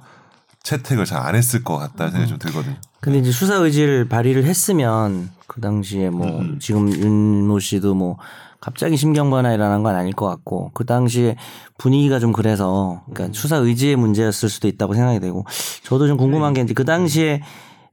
[0.63, 2.75] 채택을 잘 안 했을 것 같다는 생각이 좀 들거든요.
[2.99, 6.59] 근데 이제 수사 의지를 발휘를 했으면 그 당시에 뭐 음.
[6.59, 8.17] 지금 윤모 씨도 뭐
[8.59, 11.35] 갑자기 심경 변화 일어난 건 아닐 것 같고 그 당시에
[11.77, 15.45] 분위기가 좀 그래서 그러니까 수사 의지의 문제였을 수도 있다고 생각이 되고
[15.83, 17.41] 저도 좀 궁금한 게 이제 그 당시에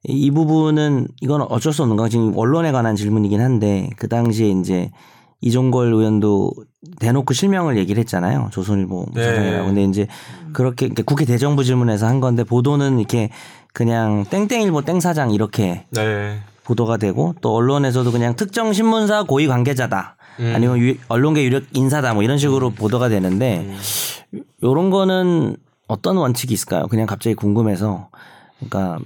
[0.05, 4.91] 이 부분은 이건 어쩔 수 없는 거 지금 언론에 관한 질문이긴 한데 그 당시에 이제
[5.41, 6.53] 이종걸 의원도
[7.01, 8.49] 대놓고 실명을 얘기를 했잖아요.
[8.51, 9.25] 조선일보 네.
[9.25, 9.67] 사장이라고.
[9.67, 10.07] 근데 이제
[10.53, 13.31] 그렇게 이렇게 국회 대정부 질문에서 한 건데 보도는 이렇게
[13.73, 16.39] 그냥 땡땡일보 땡사장 이렇게 네.
[16.65, 22.23] 보도가 되고 또 언론에서도 그냥 특정 신문사 고위 관계자다 아니면 유- 언론계 유력 인사다 뭐
[22.23, 23.75] 이런 식으로 보도가 되는데
[24.63, 25.57] 요런 거는
[25.89, 26.87] 어떤 원칙이 있을까요?
[26.89, 28.09] 그냥 갑자기 궁금해서
[28.59, 28.99] 그러니까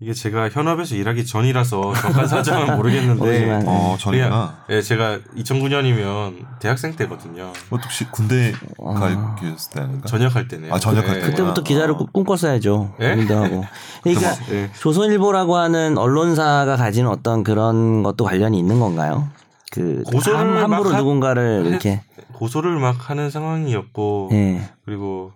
[0.00, 6.94] 이게 제가 현업에서 일하기 전이라서 정확한 사정은 모르겠는데 모르지만, 어, 저희가 예, 제가 2000년이면 대학생
[6.96, 7.52] 때거든요.
[7.70, 8.52] 뭐 혹시 군대
[8.84, 8.92] 아.
[8.94, 10.06] 가 계셨을 때 아닌가?
[10.06, 10.74] 전역할 때네요.
[10.74, 11.14] 아, 전역할 예.
[11.20, 11.30] 때구나.
[11.30, 12.94] 그때부터 기자를 꿈- 꿈꿨어야죠.
[13.00, 13.10] 예?
[13.10, 13.64] 고민도 하고.
[14.02, 14.70] 그러니까 예.
[14.78, 19.28] 조선일보라고 하는 언론사가 가지는 어떤 그런 것도 관련이 있는 건가요?
[19.74, 22.00] 그 고소를 함, 함부로 막 하- 누군가를 했- 이렇게
[22.34, 24.70] 고소를 막 하는 상황이었고 예.
[24.84, 25.32] 그리고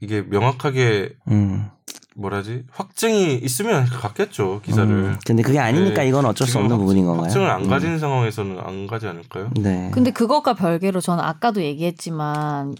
[0.00, 1.68] 이게 명확하게 음.
[2.16, 4.90] 뭐라지 확증이 있으면 갔겠죠 기사를.
[4.90, 5.16] 음.
[5.24, 6.08] 근데 그게 아니니까 네.
[6.08, 7.22] 이건 어쩔 수 없는 확- 부분인 건가요?
[7.24, 7.70] 확증을 안 음.
[7.70, 9.50] 가진 상황에서는 안 가지 않을까요?
[9.56, 9.90] 네.
[9.94, 12.74] 근데 그것과 별개로 저는 아까도 얘기했지만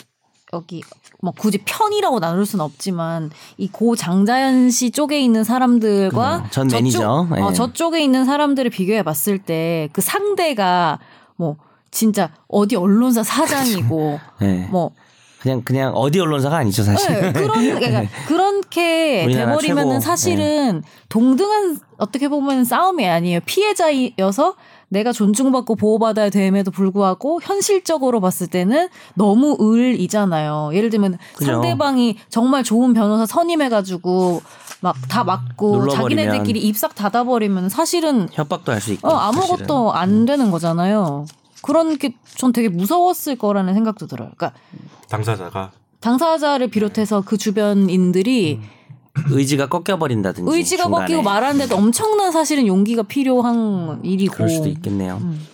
[0.53, 0.82] 여기
[1.22, 6.68] 뭐 굳이 편이라고 나눌 수는 없지만 이 고 장자연 씨 쪽에 있는 사람들과 음, 전
[6.68, 7.09] 매니저.
[7.30, 7.55] 어, 예.
[7.55, 10.98] 저쪽에 있는 사람들을 비교해 봤을 때 그 상대가
[11.36, 11.57] 뭐
[11.90, 14.66] 진짜 어디 언론사 사장이고 예.
[14.70, 14.90] 뭐
[15.40, 17.09] 그냥 그냥 어디 언론사가 아니죠 사실.
[17.20, 17.48] 네, 그런
[17.80, 20.00] 그러니까 그렇게 돼버리면은.
[20.00, 23.40] 사실은 동등한 어떻게 보면 싸움이 아니에요.
[23.46, 24.55] 피해자여서
[24.93, 30.70] 내가 존중받고 보호받아야 됨에도 불구하고 현실적으로 봤을 때는 너무 을이잖아요.
[30.74, 31.53] 예를 들면 그죠.
[31.53, 34.43] 상대방이 정말 좋은 변호사 선임해가지고
[34.82, 35.88] 막 다 맞고.
[35.88, 39.09] 자기네들끼리 입싹 닫아버리면 사실은 협박도 할 수 있고.
[39.09, 41.24] 어, 아무것도 안 되는 거잖아요.
[41.62, 44.30] 그런 게 전 되게 무서웠을 거라는 생각도 들어요.
[44.36, 44.59] 그러니까
[45.09, 45.70] 당사자가
[46.01, 48.81] 당사자를 비롯해서 그 주변인들이 사실은.
[49.30, 50.50] 의지가 꺾여 버린다든지.
[50.50, 54.34] 의지가 꺾이고 말하는데도 엄청난 사실은 용기가 필요한 일이고.
[54.34, 55.18] 그럴 수도 있겠네요.
[55.18, 55.46] 음.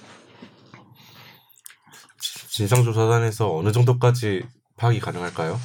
[2.51, 4.43] 진상조사단에서 어느 정도까지
[4.77, 5.59] 파악이 가능할까요?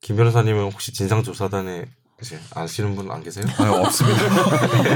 [0.00, 1.86] 김 변호사님은 혹시 진상조사단에
[2.22, 3.44] 이제 아시는 분 안 계세요?
[3.58, 4.22] 아니, 없습니다.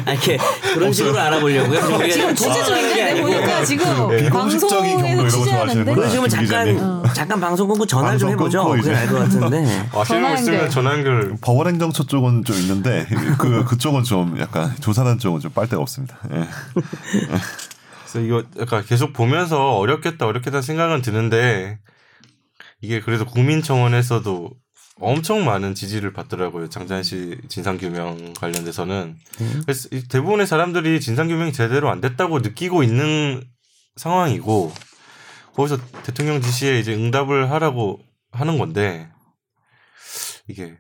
[0.07, 0.39] 아, 이렇게
[0.73, 1.79] 그런 식으로 알아보려고요.
[1.81, 5.95] 지금 우리가 지금 좀 취재 중인데 보니까 지금 비공식적인 경로 이런 방송에서 거 취재하는데.
[5.95, 7.15] 그럼 지금은 김 잠깐 기자님.
[7.15, 8.65] 잠깐 방송 끊고 전화를 좀 해보죠.
[8.65, 8.95] 그게 이제.
[8.95, 9.89] 알것 같은데.
[10.07, 10.71] 전화 분 있으면.
[10.71, 13.07] 전화 연결 법원행정처 쪽은 좀 있는데
[13.39, 16.19] 그 그쪽은 좀 약간 조사단 쪽은 좀 빨데가 없습니다.
[16.33, 16.49] 예.
[18.11, 21.79] 그래서 이거 약간 계속 보면서 어렵겠다 어렵겠다 생각은 드는데
[22.81, 24.51] 이게 그래도 국민청원에서도
[25.01, 29.17] 엄청 많은 지지를 받더라고요 장자연 씨 진상규명 관련돼서는
[29.65, 33.43] 그래서 이 대부분의 사람들이 진상규명이 제대로 안 됐다고 느끼고 있는
[33.97, 34.73] 상황이고
[35.55, 38.01] 거기서 대통령 지시에 이제 응답을 하라고
[38.33, 39.09] 하는 건데
[40.49, 40.77] 이게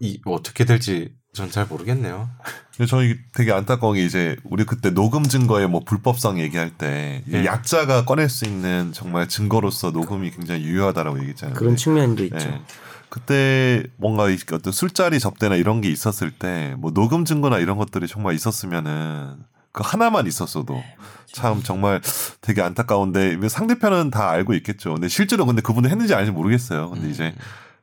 [0.00, 2.28] 이 어떻게 될지 전 잘 모르겠네요.
[2.76, 7.46] 근데 저희 되게 안타까운 게 이제 우리 그때 녹음 증거의 뭐 불법성 얘기할 때 네.
[7.46, 11.54] 약자가 꺼낼 수 있는 정말 증거로서 녹음이 굉장히 유효하다라고 얘기했잖아요.
[11.56, 12.26] 그런 측면도 예.
[12.26, 12.64] 있죠.
[13.12, 18.08] 그때 뭔가 이 어떤 술자리 접대나 이런 게 있었을 때 뭐 녹음 증거나 이런 것들이
[18.08, 19.36] 정말 있었으면은
[19.70, 20.82] 그 하나만 있었어도
[21.26, 22.00] 참 정말
[22.40, 24.94] 되게 안타까운데 상대편은 다 알고 있겠죠.
[24.94, 26.88] 근데 실제로 근데 그분이 했는지 아닌지 모르겠어요.
[26.88, 27.34] 근데 이제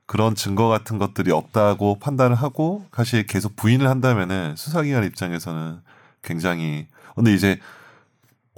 [0.08, 5.78] 그런 증거 같은 것들이 없다고 판단을 하고 사실 계속 부인을 한다면은 수사기관 입장에서는
[6.24, 7.60] 굉장히 근데 이제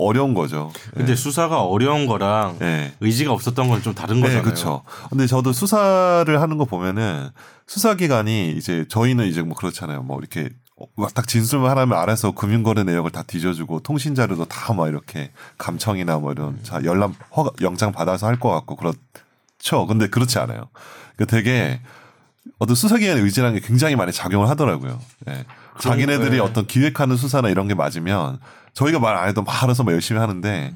[0.06, 0.72] 어려운 거죠.
[0.94, 2.94] 근데 수사가 어려운 거랑 예.
[3.00, 4.44] 의지가 없었던 건 좀 다른 네, 거잖아요.
[4.44, 4.84] 그렇죠.
[5.10, 7.30] 근데 저도 수사를 하는 거 보면은
[7.68, 10.04] 수사기관이 이제 저희는 이제 뭐 그렇잖아요.
[10.04, 10.50] 뭐 이렇게
[11.14, 16.32] 딱 진술만 하나면 알아서 금융거래 내역을 다 뒤져주고 통신 자료도 다 막 이렇게 감청이나 뭐
[16.32, 19.88] 이런 자 열람 허가 영장 받아서 할 것 같고 그렇죠.
[19.88, 20.70] 근데 그렇지 않아요.
[21.18, 21.80] 그 되게
[22.58, 25.00] 어떤 수사기관의 의지라는 게 굉장히 많이 작용을 하더라고요.
[25.30, 25.46] 예.
[25.80, 26.40] 자기네들이 네.
[26.40, 28.40] 어떤 기획하는 수사나 이런 게 맞으면
[28.74, 30.74] 저희가 말 안 해도 막 알아서 막 열심히 하는데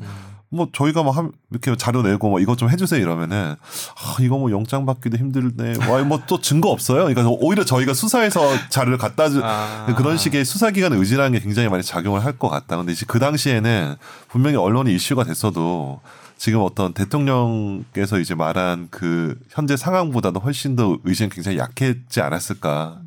[0.50, 3.56] 뭐 저희가 막 한- 이렇게 자료 내고 뭐 이것 좀 해주세요 이러면은
[3.98, 5.76] 아 이거 뭐 영장 받기도 힘들네.
[5.90, 7.06] 와뭐 또 증거 없어요.
[7.06, 9.86] 그러니까 오히려 저희가 수사에서 자료를 갖다 주 아.
[9.98, 12.78] 그런 식의 수사기관의 의지라는 게 굉장히 많이 작용을 할 것 같다.
[12.78, 13.96] 근데 이제 그 당시에는
[14.30, 16.00] 분명히 언론이 이슈가 됐어도
[16.38, 23.00] 지금 어떤 대통령께서 이제 말한 그 현재 상황보다도 훨씬 더 의지는 굉장히 약했지 않았을까.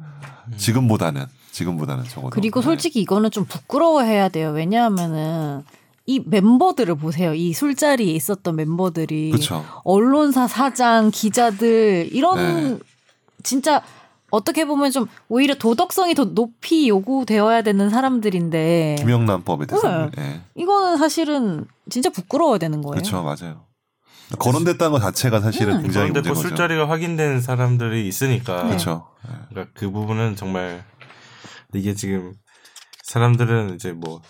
[0.57, 1.27] 지금보다는
[1.59, 2.31] 지금보다는 적어도.
[2.31, 2.65] 그리고 네.
[2.65, 4.51] 솔직히 이거는 좀 부끄러워해야 돼요.
[4.51, 5.63] 왜냐하면은
[6.07, 7.35] 이 멤버들을 보세요.
[7.35, 9.65] 이 술자리에 있었던 멤버들이 그렇죠.
[9.85, 12.79] 언론사 사장, 기자들 이런 네.
[13.43, 13.83] 진짜
[14.31, 19.89] 어떻게 보면 좀 오히려 도덕성이 더 높이 요구되어야 되는 사람들인데 김영란법에 대해서.
[19.89, 20.11] 네.
[20.19, 20.41] 예.
[20.55, 22.93] 이거는 사실은 진짜 부끄러워야 되는 거예요.
[22.93, 23.69] 그렇죠, 맞아요.
[24.39, 25.83] 거론됐다는 것 자체가 사실은 음.
[25.83, 26.35] 굉장히 뭐 거죠.
[26.35, 28.69] 술자리가 확인된 사람들이 있으니까 네.
[28.69, 29.09] 그렇죠.
[29.27, 29.33] 예.
[29.49, 30.85] 그러니까 그 부분은 정말
[31.75, 32.35] 이게 지금
[33.05, 34.21] 사람들은 이제 뭐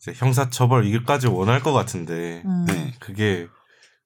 [0.00, 2.64] 이제 형사처벌 이것까지 원할 것 같은데 음.
[2.66, 2.94] 네.
[3.00, 3.46] 그게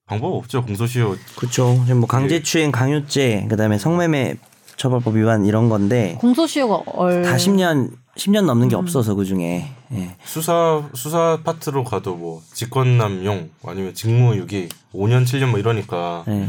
[0.07, 1.81] 방법 없죠 공소시효 그렇죠.
[1.87, 4.37] 지금 뭐 강제추행, 강요죄, 그다음에 성매매
[4.77, 10.17] 처벌법 위반 이런 건데 공소시효가 얼 다 10년 10년 넘는 게 없어서 그 중에 예.
[10.25, 16.47] 수사 수사 파트로 가도 뭐 직권남용 아니면 직무유기 5년 7년 뭐 이러니까 예.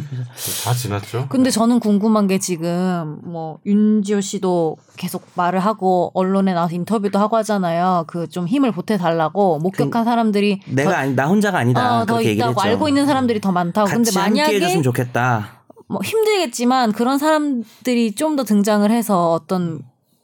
[0.66, 1.28] 다 지났죠.
[1.30, 7.38] 근데 저는 궁금한 게 지금 뭐 윤지호 씨도 계속 말을 하고 언론에 나와서 인터뷰도 하고
[7.38, 8.04] 하잖아요.
[8.08, 12.02] 그 좀 힘을 보태 달라고 목격한 사람들이 내가 더, 아니 나 혼자가 아니다.
[12.02, 12.62] 어, 더 있다고 했죠.
[12.62, 13.90] 알고 있는 사람들이 더 많다고.
[13.90, 15.62] 근데 같이 함께 만약에 해줬으면 좋겠다.
[15.88, 19.82] 뭐 힘들겠지만 그런 사람들이 좀 더 등장을 해서 어떤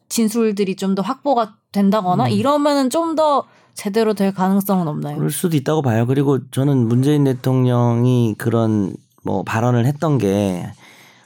[0.09, 2.29] 진술들이 좀 더 확보가 된다거나 음.
[2.31, 3.45] 이러면은 좀 더
[3.75, 5.15] 제대로 될 가능성은 없나요?
[5.17, 6.05] 그럴 수도 있다고 봐요.
[6.05, 8.93] 그리고 저는 문재인 대통령이 그런
[9.23, 10.65] 뭐 발언을 했던 게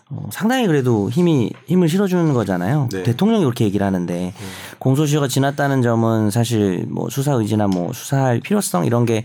[0.10, 2.90] 어, 상당히 그래도 힘이 힘을 실어주는 거잖아요.
[2.92, 3.04] 네.
[3.04, 4.34] 대통령이 그렇게 얘기를 하는데
[4.78, 9.24] 공소시효가 지났다는 점은 사실 뭐 수사 의지나 뭐 수사할 필요성 이런 게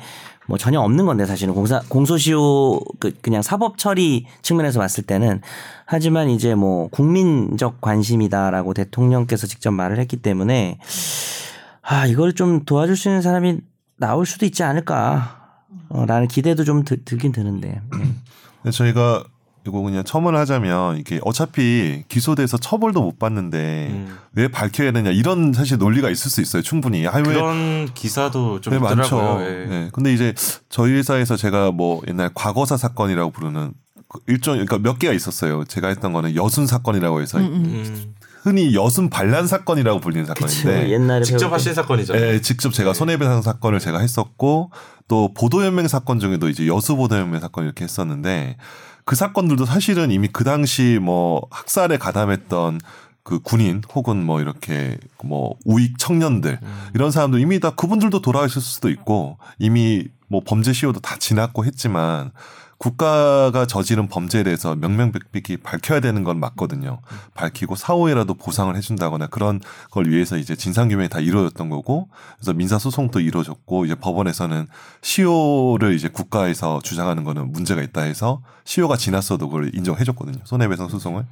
[0.49, 5.43] 뭐 전혀 없는 건데 사실은 공사 공소시효 그 그냥 사법 처리 측면에서 봤을 때는
[5.85, 10.79] 하지만 이제 뭐 국민적 관심이다라고 대통령께서 직접 말을 했기 때문에
[11.83, 13.59] 아 이걸 좀 도와줄 수 있는 사람이
[13.97, 15.37] 나올 수도 있지 않을까.
[15.91, 17.81] 어, 라는 기대도 좀 들, 들긴 드는데.
[17.95, 18.21] 음.
[18.71, 19.25] 저희가
[19.69, 24.19] 이거 그냥 첨언을 하자면 이게 어차피 기소돼서 처벌도 못 받는데 음.
[24.33, 27.07] 왜 밝혀야 되냐 이런 사실 논리가 있을 수 있어요 충분히.
[27.07, 29.39] 아, 왜 그런 기사도 좀 네, 많죠.
[29.43, 29.67] 예.
[29.69, 29.89] 네.
[29.93, 30.35] 근데 이제
[30.71, 33.73] 저희 회사에서 제가 뭐 옛날 과거사 사건이라고 부르는
[34.09, 35.65] 그 일종 그러니까 몇 개가 있었어요.
[35.65, 37.65] 제가 했던 거는 여순 사건이라고 해서 음, 음.
[37.67, 38.15] 음.
[38.43, 40.25] 흔히 여순 반란 사건이라고 불리는.
[40.25, 42.25] 사건인데 옛날에 직접 하신 사건이잖아요.
[42.35, 42.99] 예, 직접 제가 네.
[42.99, 44.71] 손해배상 사건을 제가 했었고
[45.09, 48.57] 또 보도연맹 사건 중에도 이제 여수 보도연맹 사건 이렇게 했었는데
[49.09, 52.79] 그 사건들도 사실은 이미 그 당시 뭐 학살에 가담했던
[53.23, 56.61] 그 군인 혹은 뭐 이렇게 뭐 우익 청년들
[56.95, 62.33] 이런 사람들 이미 다 그분들도 돌아가실 수도 있고 이미 뭐 범죄 시효도 다 지났고 했지만
[62.79, 67.01] 국가가 저지른 범죄에 대해서 명명백백히 밝혀야 되는 건 맞거든요.
[67.35, 69.61] 밝히고 사후에라도 보상을 해준다거나 그런
[69.91, 74.69] 걸 위해서 이제 진상규명이 다 이루어졌던 거고 그래서 민사소송도 이루어졌고 이제 법원에서는
[75.03, 80.39] 시효를 이제 국가에서 주장하는 거는 문제가 있다 해서 시효가 지났어도 그걸 인정해줬거든요.
[80.45, 81.25] 손해배상 소송을.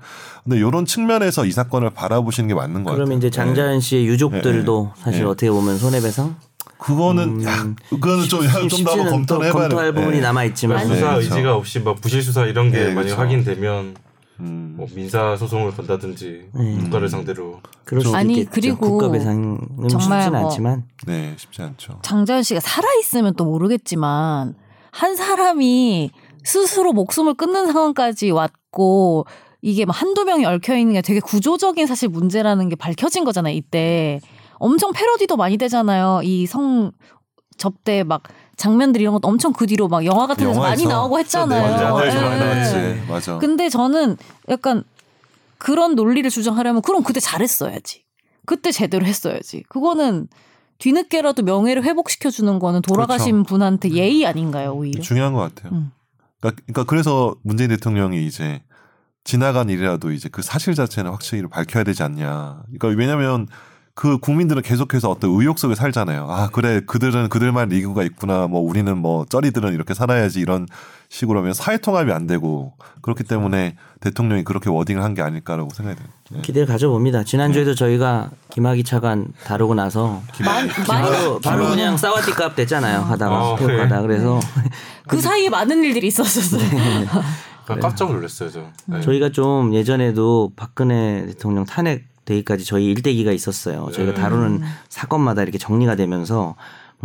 [0.43, 2.97] 근데 이런 측면에서 이 사건을 바라보시는 게 맞는 것 같아요.
[2.97, 5.03] 그러면 이제 장자연 씨의 유족들도 네.
[5.03, 5.27] 사실 네.
[5.27, 6.35] 어떻게 보면 손해배상
[6.79, 9.95] 그거는 야, 그거는 좀좀더 쉽지는 한번 또 검토를 해봐야 검토할 돼.
[9.95, 10.23] 부분이 네.
[10.23, 11.21] 남아 있지만 아니, 수사 네, 그렇죠.
[11.21, 13.17] 의지가 없이 막 부실 수사 이런 게 네, 만약 그렇죠.
[13.17, 13.97] 확인되면
[14.41, 14.75] 음.
[14.77, 16.79] 뭐 민사 소송을 건다든지 네.
[16.83, 18.45] 국가를 상대로 그럴 수도 아니.
[18.45, 19.59] 그리고 국가 배상은
[19.89, 22.01] 정말 쉽진 뭐 않지만 네, 쉽지 않죠.
[22.03, 24.55] 장자연 씨가 살아 있으면 또 모르겠지만
[24.91, 26.11] 한 사람이
[26.45, 29.27] 스스로 목숨을 끊는 상황까지 왔고
[29.63, 33.55] 이게 막 한두 명이 얽혀 있는 게 되게 구조적인 사실 문제라는 게 밝혀진 거잖아요.
[33.55, 34.21] 이때
[34.59, 36.21] 엄청 패러디도 많이 되잖아요.
[36.25, 36.93] 이 성
[37.59, 38.23] 접대 막
[38.57, 41.73] 장면들 이런 것도 엄청 그 뒤로 막 영화 같은 데서 많이 나오고 했잖아요.
[41.73, 42.45] 맞아, 영화에서 많이 예.
[42.45, 43.03] 나왔지.
[43.09, 43.39] 맞아.
[43.39, 44.17] 근데 저는
[44.49, 44.85] 약간
[45.59, 48.05] 그런 논리를 주장하려면 그럼 그때 잘했어야지.
[48.45, 49.63] 그때 제대로 했어야지.
[49.69, 50.29] 그거는
[50.79, 55.01] 뒤늦게라도 명예를 회복시켜 주는 거는 돌아가신 분한테 예의 아닌가요, 오히려?
[55.03, 55.73] 중요한 것 같아요.
[55.73, 55.91] 음.
[56.41, 58.63] 그러니까, 그러니까 그래서 문재인 대통령이 이제
[59.25, 62.63] 지나간 일이라도 이제 그 사실 자체는 확실히 밝혀야 되지 않냐.
[62.79, 63.49] 그러니까 왜냐하면
[63.99, 66.27] 그 국민들은 계속해서 어떤 의혹 속에 살잖아요.
[66.29, 68.47] 아 그래 그들은 그들만 리그가 있구나.
[68.47, 70.67] 뭐 우리는 뭐 쩌리들은 이렇게 살아야지 이런
[71.09, 75.99] 식으로 하면 사회 통합이 안 되고 그렇기 때문에 대통령이 그렇게 워딩을 한 게 아닐까라고 생각이
[75.99, 76.09] 돼요.
[76.31, 76.43] 네.
[76.43, 77.25] 기대를 가져봅니다.
[77.25, 83.01] 지난주에도 저희가 김학의 차관 다루고 나서 많이, 바로, 바로 그냥 싸워띠 값 됐잖아요.
[83.01, 83.79] 하다가 아, 태국 그래.
[83.79, 84.39] 가다 그래서
[85.09, 86.61] 그 사이에 많은 일들이 있었었어요.
[87.81, 88.61] 깜짝 놀랐어요, 저.
[88.85, 89.01] 네.
[89.01, 93.89] 저희가 좀 예전에도 박근혜 대통령 탄핵 대기까지 저희 일대기가 있었어요.
[93.95, 94.21] 저희가 네.
[94.21, 94.61] 다루는
[94.91, 96.57] 사건마다 이렇게 정리가 되면서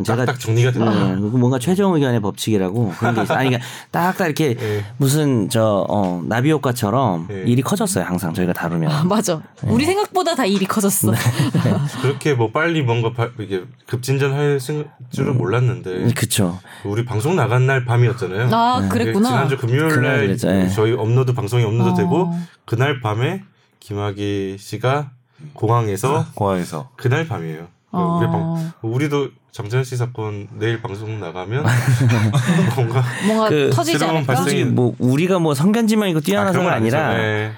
[0.06, 0.90] 제가 딱딱 정리가 됐다.
[0.90, 3.38] 네, 그리고 뭔가 최종 의견의 법칙이라고 그런 게 있어요.
[3.38, 4.86] 아니 그러니까 딱딱 이렇게 네.
[4.98, 7.44] 무슨 저 어, 나비 효과처럼 네.
[7.46, 8.06] 일이 커졌어요.
[8.06, 9.08] 항상 저희가 다루면.
[9.10, 9.42] 맞아.
[9.64, 11.12] 우리 생각보다 다 일이 커졌어.
[12.02, 16.58] 그렇게 뭐 빨리 뭔가 바- 이게 급진전할 생- 줄은 몰랐는데 그쵸.
[16.86, 18.50] 우리 방송 나간 날 밤이었잖아요.
[18.52, 19.28] 아, 그랬구나.
[19.30, 20.38] 지난주 금요일 날.
[20.70, 21.94] 저희 업로드 방송이 업로드 어.
[21.96, 22.34] 되고
[22.66, 23.44] 그날 밤에
[23.82, 25.12] 김학의 씨가
[25.54, 27.68] 공항에서 공항에서 그날 밤이에요.
[27.92, 28.18] 그 어.
[28.20, 31.66] 우리 방, 우리도 장자연 씨 사건 내일 방송 나가면
[32.78, 34.34] 뭔가 뭔가 그 터지지 않을까?
[34.34, 36.96] 발생이- 뭐 우리가 뭐 선견지명이고 뛰어나서가 아니죠.
[36.98, 37.52] 아니라 네.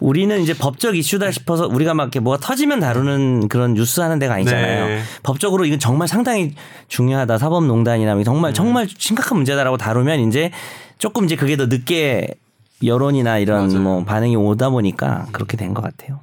[0.00, 4.34] 우리는 이제 법적 이슈다 싶어서 우리가 막 이렇게 뭐가 터지면 다루는 그런 뉴스 하는 데가
[4.34, 4.86] 아니잖아요.
[4.88, 5.02] 네.
[5.22, 6.54] 법적으로 이건 정말 상당히
[6.88, 7.38] 중요하다.
[7.38, 8.24] 사법농단이나 음.
[8.24, 10.50] 정말 정말 심각한 문제다라고 다루면 이제
[10.98, 12.34] 조금 이제 그게 더 늦게
[12.82, 13.80] 여론이나 이런 맞아요.
[13.80, 16.20] 뭐 반응이 오다 보니까 그렇게 된 것 같아요.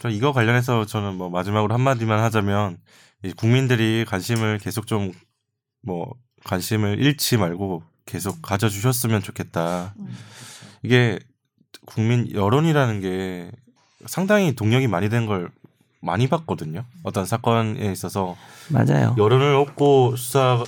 [0.00, 2.78] 저 이거 관련해서 저는 뭐 마지막으로 한마디만 하자면
[3.22, 5.12] 이 국민들이 관심을 계속 좀
[5.82, 6.12] 뭐
[6.44, 9.94] 관심을 잃지 말고 계속 가져주셨으면 좋겠다.
[10.82, 11.18] 이게
[11.86, 13.50] 국민 여론이라는 게
[14.04, 15.50] 상당히 동력이 많이 된 걸
[16.02, 16.84] 많이 봤거든요.
[17.02, 18.36] 어떤 사건에 있어서
[18.68, 19.14] 맞아요.
[19.18, 20.62] 여론을 얻고 수사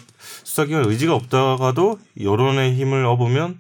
[0.45, 3.59] 수사기관 의지가 없다가도 여론의 힘을 얻으면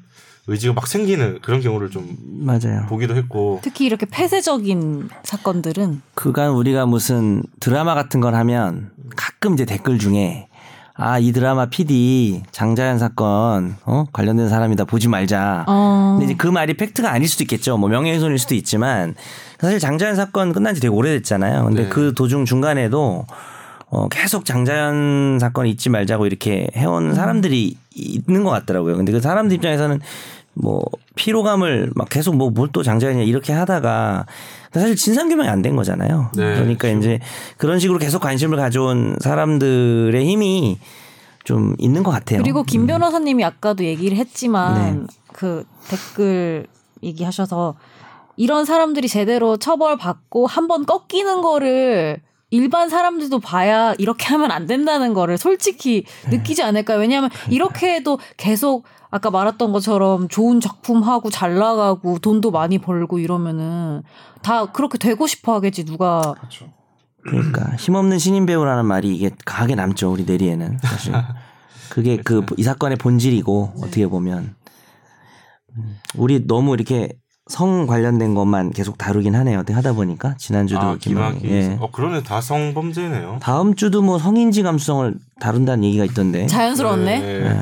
[0.48, 2.86] 의지가 막 생기는 그런 경우를 좀 맞아요.
[2.88, 9.64] 보기도 했고 특히 이렇게 폐쇄적인 사건들은 그간 우리가 무슨 드라마 같은 걸 하면 가끔 이제
[9.64, 10.48] 댓글 중에
[10.94, 15.64] 아 이 드라마 PD 장자연 사건 어 관련된 사람이다 보지 말자.
[15.66, 17.78] 어, 근데 이제 그 말이 팩트가 아닐 수도 있겠죠.
[17.78, 19.14] 뭐 명예훼손일 수도 있지만
[19.58, 21.64] 사실 장자연 사건 끝난 지 되게 오래됐잖아요.
[21.64, 21.88] 근데 네.
[21.88, 23.26] 그 도중 중간에도
[23.94, 28.96] 어 계속 장자연 사건 잊지 말자고 이렇게 해온 사람들이 있는 것 같더라고요.
[28.96, 30.00] 근데 그 사람들 입장에서는
[30.54, 30.82] 뭐
[31.14, 34.24] 피로감을 막 계속 뭐 뭘 또 장자연이야 이렇게 하다가
[34.72, 36.30] 사실 진상 규명이 안 된 거잖아요.
[36.34, 37.18] 네, 그러니까 이제
[37.58, 40.78] 그런 식으로 계속 관심을 가져온 사람들의 힘이
[41.44, 42.40] 좀 있는 것 같아요.
[42.42, 45.06] 그리고 김 변호사님이 아까도 얘기를 했지만 네.
[45.34, 46.66] 그 댓글
[47.02, 47.74] 얘기하셔서
[48.38, 52.20] 이런 사람들이 제대로 처벌받고 한 번 꺾이는 거를
[52.52, 56.36] 일반 사람들도 봐야 이렇게 하면 안 된다는 거를 솔직히 네.
[56.36, 56.98] 느끼지 않을까요?
[56.98, 63.18] 왜냐하면 이렇게 해도 계속 아까 말했던 것처럼 좋은 작품 하고 잘 나가고 돈도 많이 벌고
[63.18, 64.02] 이러면은
[64.42, 66.34] 다 그렇게 되고 싶어 하겠지 누가.
[67.24, 71.14] 그러니까 힘없는 신인 배우라는 말이 이게 강하게 남죠 우리 내리에는 사실.
[71.88, 74.54] 그게 그 이 사건의 본질이고 어떻게 보면.
[75.76, 77.08] 음, 우리 너무 이렇게
[77.52, 79.58] 성 관련된 것만 계속 다루긴 하네요.
[79.58, 81.76] 어떻게 하다 보니까 지난주도 아 김학의 기막이 예.
[81.80, 83.40] 어 그러네 다 성범죄네요.
[83.42, 87.18] 다음 주도 뭐 성인지 감수성을 다룬다는 얘기가 있던데 자연스러웠네.
[87.20, 87.26] 네.
[87.44, 87.60] 예.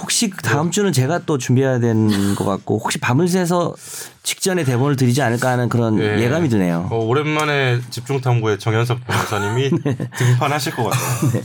[0.00, 3.74] 혹시 그 다음 주는 제가 또 준비해야 되는 것 같고 혹시 밤을 새서
[4.22, 6.20] 직전에 대본을 드리지 않을까 하는 그런 예.
[6.20, 6.86] 예감이 드네요.
[6.92, 9.70] 어, 오랜만에 집중 탐구의 정현석 변호사님이
[10.16, 11.30] 등판하실 것 같아요.
[11.32, 11.42] 네.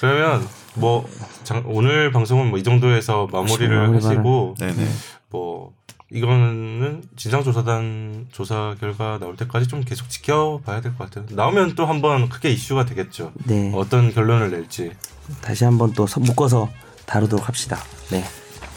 [0.00, 1.08] 그러면 뭐
[1.42, 4.86] 장- 오늘 방송은 뭐 이 정도에서 마무리를 마무리 하시고 네네.
[5.30, 5.72] 뭐
[6.12, 11.24] 이거는 진상조사단 조사 결과 나올 때까지 좀 계속 지켜봐야 될 것 같아요.
[11.30, 13.32] 나오면 또 한번 크게 이슈가 되겠죠.
[13.44, 13.70] 네.
[13.74, 14.92] 어떤 결론을 낼지.
[15.40, 16.68] 다시 한번 또 서- 묶어서
[17.06, 17.78] 다루도록 합시다.
[18.10, 18.24] 네.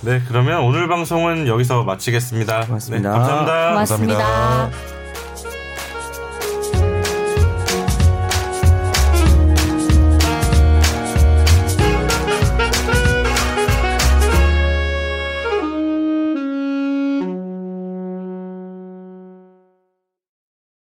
[0.01, 2.65] 네, 그러면 오늘 방송은 여기서 마치겠습니다.
[2.67, 3.09] 고맙습니다.
[3.11, 3.69] 네, 감사합니다.
[3.71, 4.17] 고맙습니다.
[4.17, 5.02] 감사합니다.